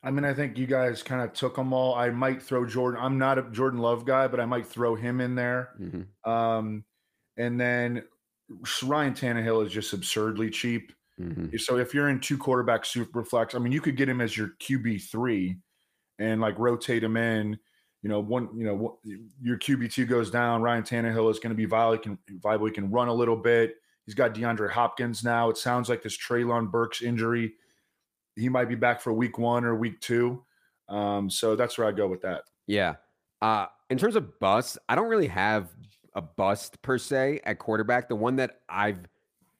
I 0.06 0.10
mean, 0.12 0.24
I 0.24 0.32
think 0.32 0.56
you 0.56 0.66
guys 0.66 1.02
kind 1.02 1.20
of 1.20 1.32
took 1.32 1.56
them 1.56 1.72
all. 1.72 1.96
I 1.96 2.10
might 2.10 2.40
throw 2.40 2.64
Jordan. 2.64 3.00
I'm 3.02 3.18
not 3.18 3.38
a 3.38 3.42
Jordan 3.50 3.80
Love 3.80 4.04
guy, 4.04 4.28
but 4.28 4.38
I 4.38 4.46
might 4.46 4.64
throw 4.64 4.94
him 4.94 5.20
in 5.20 5.34
there. 5.34 5.70
Mm-hmm. 5.80 6.30
Um, 6.30 6.84
and 7.36 7.60
then 7.60 8.04
Ryan 8.84 9.14
Tannehill 9.14 9.66
is 9.66 9.72
just 9.72 9.92
absurdly 9.92 10.48
cheap. 10.48 10.92
Mm-hmm. 11.20 11.56
So 11.56 11.78
if 11.78 11.92
you're 11.92 12.08
in 12.08 12.20
two 12.20 12.38
quarterback 12.38 12.84
super 12.84 13.24
flex, 13.24 13.56
I 13.56 13.58
mean, 13.58 13.72
you 13.72 13.80
could 13.80 13.96
get 13.96 14.08
him 14.08 14.20
as 14.20 14.36
your 14.36 14.52
QB 14.60 15.10
three, 15.10 15.56
and 16.20 16.40
like 16.40 16.56
rotate 16.56 17.02
him 17.02 17.16
in. 17.16 17.58
You 18.02 18.10
know, 18.10 18.20
one, 18.20 18.48
you 18.56 18.64
know, 18.64 19.00
your 19.42 19.58
QB 19.58 19.92
two 19.92 20.06
goes 20.06 20.30
down. 20.30 20.62
Ryan 20.62 20.84
Tannehill 20.84 21.30
is 21.32 21.40
going 21.40 21.50
to 21.50 21.56
be 21.56 21.64
viable. 21.64 21.94
He 21.94 21.98
can 21.98 22.18
viable. 22.40 22.66
He 22.66 22.72
can 22.72 22.92
run 22.92 23.08
a 23.08 23.14
little 23.14 23.36
bit. 23.36 23.74
He's 24.04 24.14
got 24.14 24.34
DeAndre 24.34 24.70
Hopkins 24.70 25.24
now. 25.24 25.50
It 25.50 25.56
sounds 25.56 25.88
like 25.88 26.02
this 26.02 26.16
Treylon 26.16 26.70
Burks 26.70 27.02
injury, 27.02 27.54
he 28.36 28.48
might 28.48 28.68
be 28.68 28.74
back 28.74 29.00
for 29.00 29.12
week 29.12 29.38
one 29.38 29.64
or 29.64 29.74
week 29.74 30.00
two. 30.00 30.44
Um, 30.88 31.28
so 31.28 31.56
that's 31.56 31.76
where 31.78 31.88
I 31.88 31.92
go 31.92 32.06
with 32.06 32.22
that. 32.22 32.42
Yeah. 32.66 32.96
Uh, 33.42 33.66
in 33.90 33.98
terms 33.98 34.16
of 34.16 34.38
bust, 34.38 34.78
I 34.88 34.94
don't 34.94 35.08
really 35.08 35.26
have 35.28 35.70
a 36.14 36.22
bust 36.22 36.80
per 36.82 36.98
se 36.98 37.40
at 37.44 37.58
quarterback. 37.58 38.08
The 38.08 38.16
one 38.16 38.36
that 38.36 38.60
I've 38.68 39.00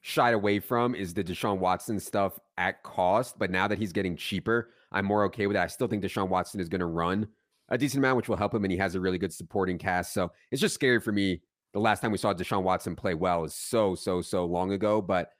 shied 0.02 0.34
away 0.34 0.60
from 0.60 0.94
is 0.94 1.12
the 1.14 1.24
Deshaun 1.24 1.58
Watson 1.58 1.98
stuff 1.98 2.38
at 2.58 2.82
cost. 2.82 3.38
But 3.38 3.50
now 3.50 3.66
that 3.68 3.78
he's 3.78 3.92
getting 3.92 4.16
cheaper, 4.16 4.70
I'm 4.92 5.04
more 5.04 5.24
okay 5.24 5.46
with 5.46 5.54
that. 5.56 5.64
I 5.64 5.66
still 5.66 5.88
think 5.88 6.02
Deshaun 6.02 6.28
Watson 6.28 6.60
is 6.60 6.68
going 6.68 6.80
to 6.80 6.86
run 6.86 7.26
a 7.68 7.76
decent 7.76 7.98
amount, 7.98 8.16
which 8.16 8.28
will 8.28 8.36
help 8.36 8.54
him, 8.54 8.64
and 8.64 8.70
he 8.70 8.78
has 8.78 8.94
a 8.94 9.00
really 9.00 9.18
good 9.18 9.32
supporting 9.32 9.78
cast. 9.78 10.14
So 10.14 10.30
it's 10.50 10.60
just 10.60 10.74
scary 10.74 11.00
for 11.00 11.12
me. 11.12 11.42
The 11.72 11.80
last 11.80 12.00
time 12.00 12.12
we 12.12 12.18
saw 12.18 12.32
Deshaun 12.32 12.62
Watson 12.62 12.94
play 12.94 13.14
well 13.14 13.44
is 13.44 13.54
so, 13.54 13.94
so, 13.94 14.22
so 14.22 14.44
long 14.44 14.72
ago. 14.72 15.02
But 15.02 15.30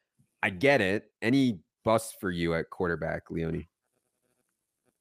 I 0.43 0.50
get 0.50 0.81
it. 0.81 1.11
Any 1.23 1.61
bust 1.87 2.16
for 2.21 2.33
you 2.33 2.52
at 2.55 2.69
quarterback, 2.69 3.31
Leone? 3.31 3.66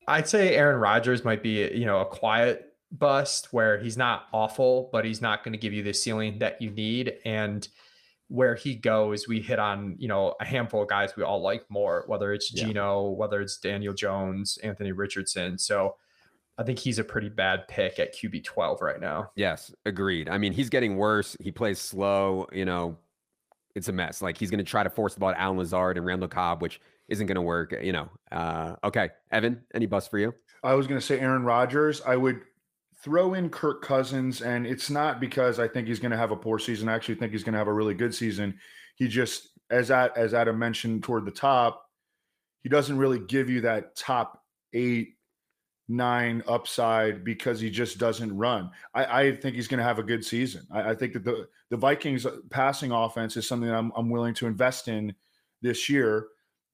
I'd 0.07 0.29
say 0.29 0.55
Aaron 0.55 0.79
Rodgers 0.79 1.25
might 1.25 1.41
be, 1.41 1.67
you 1.73 1.85
know, 1.85 1.99
a 1.99 2.05
quiet 2.05 2.73
bust 2.91 3.51
where 3.51 3.79
he's 3.79 3.97
not 3.97 4.27
awful, 4.31 4.89
but 4.91 5.03
he's 5.03 5.19
not 5.19 5.43
going 5.43 5.53
to 5.53 5.57
give 5.57 5.73
you 5.73 5.81
the 5.81 5.93
ceiling 5.93 6.37
that 6.39 6.61
you 6.61 6.69
need. 6.69 7.15
And 7.25 7.67
where 8.27 8.53
he 8.53 8.75
goes, 8.75 9.27
we 9.27 9.41
hit 9.41 9.57
on, 9.57 9.95
you 9.97 10.07
know, 10.07 10.35
a 10.39 10.45
handful 10.45 10.83
of 10.83 10.87
guys 10.87 11.15
we 11.17 11.23
all 11.23 11.41
like 11.41 11.65
more, 11.69 12.03
whether 12.05 12.33
it's 12.33 12.53
yeah. 12.53 12.65
Geno, 12.65 13.09
whether 13.09 13.41
it's 13.41 13.57
Daniel 13.57 13.93
Jones, 13.93 14.59
Anthony 14.63 14.91
Richardson. 14.91 15.57
So 15.57 15.95
I 16.59 16.63
think 16.63 16.77
he's 16.77 16.99
a 16.99 17.03
pretty 17.03 17.29
bad 17.29 17.67
pick 17.67 17.97
at 17.97 18.15
QB 18.15 18.43
12 18.43 18.81
right 18.81 19.01
now. 19.01 19.31
Yes, 19.35 19.73
agreed. 19.87 20.29
I 20.29 20.37
mean, 20.37 20.53
he's 20.53 20.69
getting 20.69 20.97
worse. 20.97 21.35
He 21.39 21.51
plays 21.51 21.79
slow, 21.79 22.47
you 22.53 22.65
know, 22.65 22.97
it's 23.75 23.89
a 23.89 23.93
mess. 23.93 24.21
Like 24.21 24.37
he's 24.37 24.49
going 24.49 24.63
to 24.63 24.69
try 24.69 24.83
to 24.83 24.89
force 24.89 25.13
the 25.13 25.19
ball 25.19 25.33
to 25.33 25.39
Allen 25.39 25.57
Lazard 25.57 25.97
and 25.97 26.05
Randall 26.05 26.29
Cobb, 26.29 26.61
which 26.61 26.79
isn't 27.07 27.27
going 27.27 27.35
to 27.35 27.41
work, 27.41 27.75
you 27.81 27.91
know. 27.91 28.09
Uh, 28.31 28.75
okay, 28.83 29.09
Evan, 29.31 29.61
any 29.73 29.85
bust 29.85 30.09
for 30.09 30.17
you? 30.17 30.33
I 30.63 30.73
was 30.73 30.87
going 30.87 30.99
to 30.99 31.05
say 31.05 31.19
Aaron 31.19 31.43
Rodgers. 31.43 32.01
I 32.01 32.15
would 32.15 32.41
throw 33.03 33.35
in 33.35 33.49
Kirk 33.49 33.83
Cousins, 33.83 34.41
and 34.41 34.65
it's 34.65 34.89
not 34.89 35.19
because 35.19 35.59
I 35.59 35.67
think 35.67 35.87
he's 35.87 35.99
going 35.99 36.11
to 36.11 36.17
have 36.17 36.31
a 36.31 36.35
poor 36.35 36.57
season. 36.57 36.89
I 36.89 36.95
actually 36.95 37.15
think 37.15 37.31
he's 37.31 37.43
going 37.43 37.53
to 37.53 37.59
have 37.59 37.67
a 37.67 37.73
really 37.73 37.93
good 37.93 38.15
season. 38.15 38.57
He 38.95 39.07
just, 39.07 39.49
as 39.69 39.89
that 39.89 40.17
as 40.17 40.33
Adam 40.33 40.57
mentioned 40.57 41.03
toward 41.03 41.25
the 41.25 41.31
top, 41.31 41.85
he 42.63 42.69
doesn't 42.69 42.97
really 42.97 43.19
give 43.19 43.49
you 43.49 43.61
that 43.61 43.95
top 43.95 44.41
eight, 44.73 45.14
nine 45.87 46.43
upside 46.47 47.23
because 47.23 47.59
he 47.59 47.69
just 47.69 47.97
doesn't 47.97 48.35
run. 48.35 48.71
I, 48.93 49.05
I 49.05 49.35
think 49.35 49.55
he's 49.55 49.67
going 49.67 49.77
to 49.77 49.83
have 49.83 49.99
a 49.99 50.03
good 50.03 50.25
season. 50.25 50.65
I, 50.71 50.91
I, 50.91 50.95
think 50.95 51.13
that 51.13 51.23
the 51.23 51.47
the 51.69 51.77
Vikings 51.77 52.25
passing 52.49 52.91
offense 52.91 53.37
is 53.37 53.47
something 53.47 53.69
I'm, 53.69 53.91
I'm 53.95 54.09
willing 54.09 54.33
to 54.35 54.47
invest 54.47 54.87
in 54.87 55.13
this 55.61 55.89
year, 55.89 56.27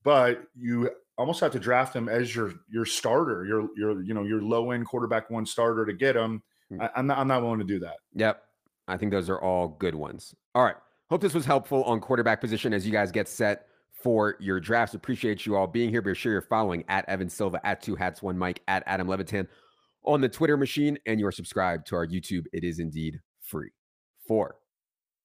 but 0.03 0.43
you 0.55 0.89
almost 1.17 1.39
have 1.41 1.51
to 1.51 1.59
draft 1.59 1.95
him 1.95 2.09
as 2.09 2.35
your 2.35 2.53
your 2.69 2.85
starter, 2.85 3.45
your 3.45 3.67
your 3.75 4.01
you 4.01 4.13
know 4.13 4.23
your 4.23 4.41
low 4.41 4.71
end 4.71 4.85
quarterback 4.85 5.29
one 5.29 5.45
starter 5.45 5.85
to 5.85 5.93
get 5.93 6.15
him. 6.15 6.41
Hmm. 6.69 6.81
I, 6.81 6.89
am 6.95 7.07
not 7.07 7.17
I'm 7.17 7.27
not 7.27 7.41
willing 7.41 7.59
to 7.59 7.65
do 7.65 7.79
that. 7.79 7.97
Yep, 8.13 8.43
I 8.87 8.97
think 8.97 9.11
those 9.11 9.29
are 9.29 9.41
all 9.41 9.69
good 9.79 9.95
ones. 9.95 10.33
All 10.55 10.63
right, 10.63 10.77
hope 11.09 11.21
this 11.21 11.33
was 11.33 11.45
helpful 11.45 11.83
on 11.83 11.99
quarterback 11.99 12.39
position 12.39 12.73
as 12.73 12.85
you 12.85 12.91
guys 12.91 13.11
get 13.11 13.27
set 13.27 13.67
for 14.01 14.35
your 14.39 14.59
drafts. 14.59 14.95
Appreciate 14.95 15.45
you 15.45 15.55
all 15.55 15.67
being 15.67 15.89
here. 15.89 16.01
Be 16.01 16.15
sure 16.15 16.31
you're 16.31 16.41
following 16.41 16.83
at 16.87 17.07
Evan 17.07 17.29
Silva 17.29 17.65
at 17.65 17.81
Two 17.81 17.95
Hats 17.95 18.21
One 18.21 18.37
Mike 18.37 18.61
at 18.67 18.83
Adam 18.85 19.07
Levitan 19.07 19.47
on 20.03 20.21
the 20.21 20.29
Twitter 20.29 20.57
machine, 20.57 20.97
and 21.05 21.19
you're 21.19 21.31
subscribed 21.31 21.87
to 21.87 21.95
our 21.95 22.07
YouTube. 22.07 22.45
It 22.53 22.63
is 22.63 22.79
indeed 22.79 23.19
free. 23.41 23.69
For 24.27 24.55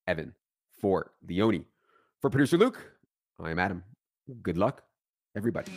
Evan, 0.07 0.35
for 0.81 1.13
Leone, 1.27 1.65
for 2.21 2.31
producer 2.31 2.57
Luke, 2.57 2.93
I 3.41 3.51
am 3.51 3.59
Adam. 3.59 3.85
Good 4.43 4.59
luck 4.59 4.83
everybody. 5.37 5.71